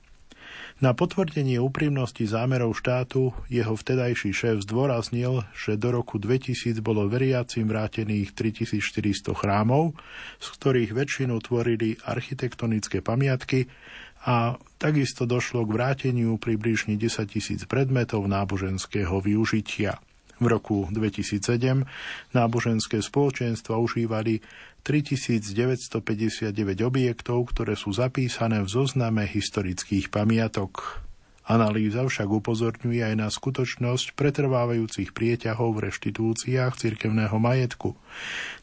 Na 0.79 0.95
potvrdenie 0.95 1.59
úprimnosti 1.59 2.23
zámerov 2.23 2.71
štátu 2.79 3.35
jeho 3.51 3.75
vtedajší 3.75 4.31
šéf 4.31 4.63
zdôraznil, 4.63 5.43
že 5.51 5.75
do 5.75 5.91
roku 5.91 6.15
2000 6.15 6.79
bolo 6.79 7.03
veriacim 7.11 7.67
vrátených 7.67 8.31
3400 8.31 9.35
chrámov, 9.35 9.91
z 10.39 10.47
ktorých 10.55 10.95
väčšinu 10.95 11.35
tvorili 11.43 11.99
architektonické 12.07 13.03
pamiatky 13.03 13.67
a 14.23 14.55
takisto 14.79 15.27
došlo 15.27 15.67
k 15.67 15.75
vráteniu 15.75 16.39
približne 16.39 16.95
10 16.95 17.27
tisíc 17.27 17.67
predmetov 17.67 18.23
náboženského 18.31 19.19
využitia. 19.19 19.99
V 20.39 20.47
roku 20.47 20.87
2007 20.87 21.83
náboženské 22.31 23.03
spoločenstva 23.03 23.75
užívali 23.75 24.39
3959 24.85 26.53
objektov, 26.85 27.51
ktoré 27.51 27.73
sú 27.75 27.91
zapísané 27.91 28.63
v 28.63 28.69
zozname 28.69 29.27
historických 29.27 30.13
pamiatok. 30.13 31.03
Analýza 31.49 32.05
však 32.05 32.29
upozorňuje 32.29 33.01
aj 33.09 33.15
na 33.17 33.25
skutočnosť 33.25 34.13
pretrvávajúcich 34.13 35.17
prieťahov 35.17 35.81
v 35.81 35.89
reštitúciách 35.89 36.77
cirkevného 36.77 37.33
majetku, 37.41 37.97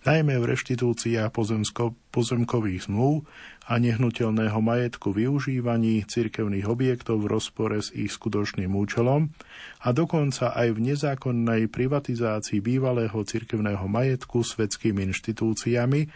najmä 0.07 0.39
v 0.39 0.55
reštitúciách 0.55 1.35
pozemsko- 1.35 1.99
pozemkových 2.15 2.87
zmluv 2.87 3.27
a 3.67 3.83
nehnuteľného 3.83 4.63
majetku 4.63 5.11
využívaní 5.11 6.07
cirkevných 6.07 6.71
objektov 6.71 7.27
v 7.27 7.35
rozpore 7.35 7.83
s 7.83 7.91
ich 7.91 8.15
skutočným 8.15 8.71
účelom 8.71 9.35
a 9.83 9.89
dokonca 9.91 10.55
aj 10.55 10.79
v 10.79 10.95
nezákonnej 10.95 11.67
privatizácii 11.67 12.63
bývalého 12.63 13.19
cirkevného 13.19 13.83
majetku 13.91 14.47
svetskými 14.47 15.11
inštitúciami 15.11 16.07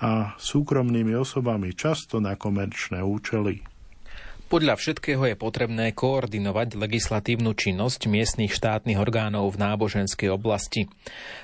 a 0.00 0.32
súkromnými 0.40 1.12
osobami 1.20 1.76
často 1.76 2.16
na 2.16 2.32
komerčné 2.32 3.04
účely. 3.04 3.73
Podľa 4.54 4.78
všetkého 4.78 5.34
je 5.34 5.34
potrebné 5.34 5.90
koordinovať 5.98 6.78
legislatívnu 6.78 7.58
činnosť 7.58 8.06
miestnych 8.06 8.54
štátnych 8.54 8.94
orgánov 9.02 9.50
v 9.50 9.58
náboženskej 9.58 10.30
oblasti. 10.30 10.86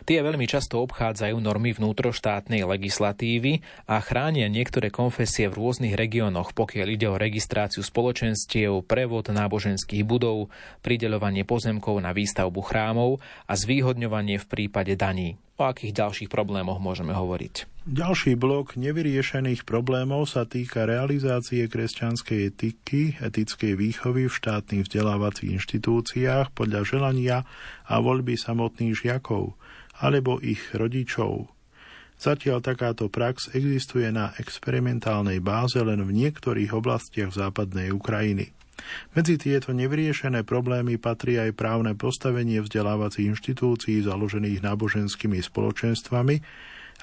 Tie 0.07 0.23
veľmi 0.23 0.47
často 0.47 0.79
obchádzajú 0.79 1.35
normy 1.43 1.75
vnútroštátnej 1.75 2.63
legislatívy 2.63 3.67
a 3.91 3.99
chránia 3.99 4.47
niektoré 4.47 4.95
konfesie 4.95 5.51
v 5.51 5.59
rôznych 5.59 5.99
regiónoch, 5.99 6.55
pokiaľ 6.55 6.87
ide 6.87 7.11
o 7.11 7.19
registráciu 7.19 7.83
spoločenstiev, 7.83 8.87
prevod 8.87 9.35
náboženských 9.35 10.07
budov, 10.07 10.47
prideľovanie 10.87 11.43
pozemkov 11.43 11.99
na 11.99 12.15
výstavbu 12.15 12.63
chrámov 12.63 13.19
a 13.51 13.59
zvýhodňovanie 13.59 14.39
v 14.39 14.47
prípade 14.47 14.95
daní. 14.95 15.35
O 15.61 15.69
akých 15.69 15.93
ďalších 15.93 16.33
problémoch 16.33 16.81
môžeme 16.81 17.13
hovoriť? 17.13 17.85
Ďalší 17.85 18.33
blok 18.41 18.81
nevyriešených 18.81 19.69
problémov 19.69 20.25
sa 20.25 20.49
týka 20.49 20.89
realizácie 20.89 21.69
kresťanskej 21.69 22.41
etiky, 22.49 23.21
etickej 23.21 23.77
výchovy 23.77 24.33
v 24.33 24.37
štátnych 24.41 24.89
vzdelávacích 24.89 25.53
inštitúciách 25.61 26.57
podľa 26.57 26.81
želania 26.89 27.39
a 27.85 28.01
voľby 28.01 28.41
samotných 28.41 29.05
žiakov 29.05 29.53
alebo 30.01 30.41
ich 30.41 30.65
rodičov. 30.73 31.53
Zatiaľ 32.17 32.65
takáto 32.65 33.13
prax 33.13 33.53
existuje 33.53 34.09
na 34.09 34.33
experimentálnej 34.41 35.45
báze 35.45 35.77
len 35.77 36.01
v 36.01 36.25
niektorých 36.25 36.73
oblastiach 36.73 37.37
západnej 37.37 37.93
Ukrajiny. 37.93 38.53
Medzi 39.13 39.37
tieto 39.37 39.75
nevyriešené 39.75 40.47
problémy 40.47 40.97
patrí 40.97 41.37
aj 41.37 41.53
právne 41.59 41.93
postavenie 41.99 42.63
vzdelávacích 42.63 43.29
inštitúcií 43.29 44.01
založených 44.07 44.65
náboženskými 44.65 45.43
spoločenstvami 45.43 46.37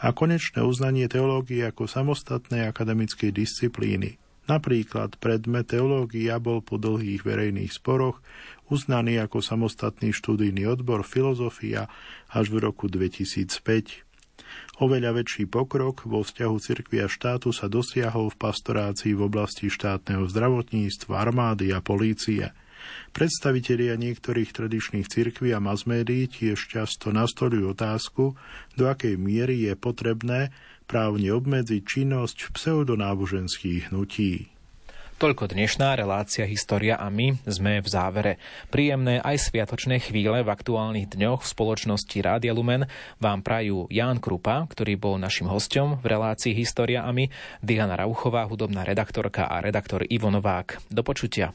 a 0.02 0.08
konečné 0.14 0.62
uznanie 0.62 1.10
teológie 1.10 1.66
ako 1.66 1.90
samostatnej 1.90 2.70
akademickej 2.70 3.34
disciplíny. 3.34 4.18
Napríklad 4.48 5.20
predmet 5.20 5.68
teológia 5.76 6.40
bol 6.40 6.64
po 6.64 6.80
dlhých 6.80 7.28
verejných 7.28 7.76
sporoch 7.76 8.24
uznaný 8.72 9.20
ako 9.20 9.44
samostatný 9.44 10.16
študijný 10.16 10.64
odbor 10.72 11.04
filozofia 11.04 11.92
až 12.32 12.56
v 12.56 12.64
roku 12.64 12.88
2005. 12.88 14.07
Oveľa 14.78 15.18
väčší 15.18 15.50
pokrok 15.50 16.06
vo 16.06 16.22
vzťahu 16.22 16.56
cirkvi 16.62 17.02
a 17.02 17.10
štátu 17.10 17.50
sa 17.50 17.66
dosiahol 17.66 18.30
v 18.30 18.38
pastorácii 18.38 19.18
v 19.18 19.26
oblasti 19.26 19.74
štátneho 19.74 20.30
zdravotníctva, 20.30 21.18
armády 21.18 21.74
a 21.74 21.82
polície. 21.82 22.54
Predstavitelia 23.10 23.98
niektorých 23.98 24.54
tradičných 24.54 25.10
cirkví 25.10 25.50
a 25.50 25.58
masmédií 25.58 26.30
tiež 26.30 26.70
často 26.70 27.10
nastolujú 27.10 27.74
otázku, 27.74 28.38
do 28.78 28.84
akej 28.86 29.18
miery 29.18 29.66
je 29.66 29.74
potrebné 29.74 30.54
právne 30.86 31.34
obmedziť 31.34 31.82
činnosť 31.82 32.54
pseudonáboženských 32.54 33.90
hnutí. 33.90 34.57
Toľko 35.18 35.50
dnešná 35.50 35.98
relácia 35.98 36.46
História 36.46 36.94
a 36.94 37.10
my 37.10 37.42
sme 37.42 37.82
v 37.82 37.90
závere. 37.90 38.34
Príjemné 38.70 39.18
aj 39.18 39.50
sviatočné 39.50 39.98
chvíle 39.98 40.46
v 40.46 40.54
aktuálnych 40.54 41.10
dňoch 41.10 41.42
v 41.42 41.52
spoločnosti 41.58 42.18
Rádia 42.22 42.54
Lumen 42.54 42.86
vám 43.18 43.42
prajú 43.42 43.90
Ján 43.90 44.22
Krupa, 44.22 44.70
ktorý 44.70 44.94
bol 44.94 45.18
našim 45.18 45.50
hostom 45.50 45.98
v 46.06 46.14
relácii 46.14 46.54
História 46.54 47.02
a 47.02 47.10
my, 47.10 47.34
Diana 47.66 47.98
Rauchová, 47.98 48.46
hudobná 48.46 48.86
redaktorka 48.86 49.50
a 49.50 49.58
redaktor 49.58 50.06
Ivo 50.06 50.30
Novák. 50.30 50.86
Do 50.94 51.02
počutia. 51.02 51.50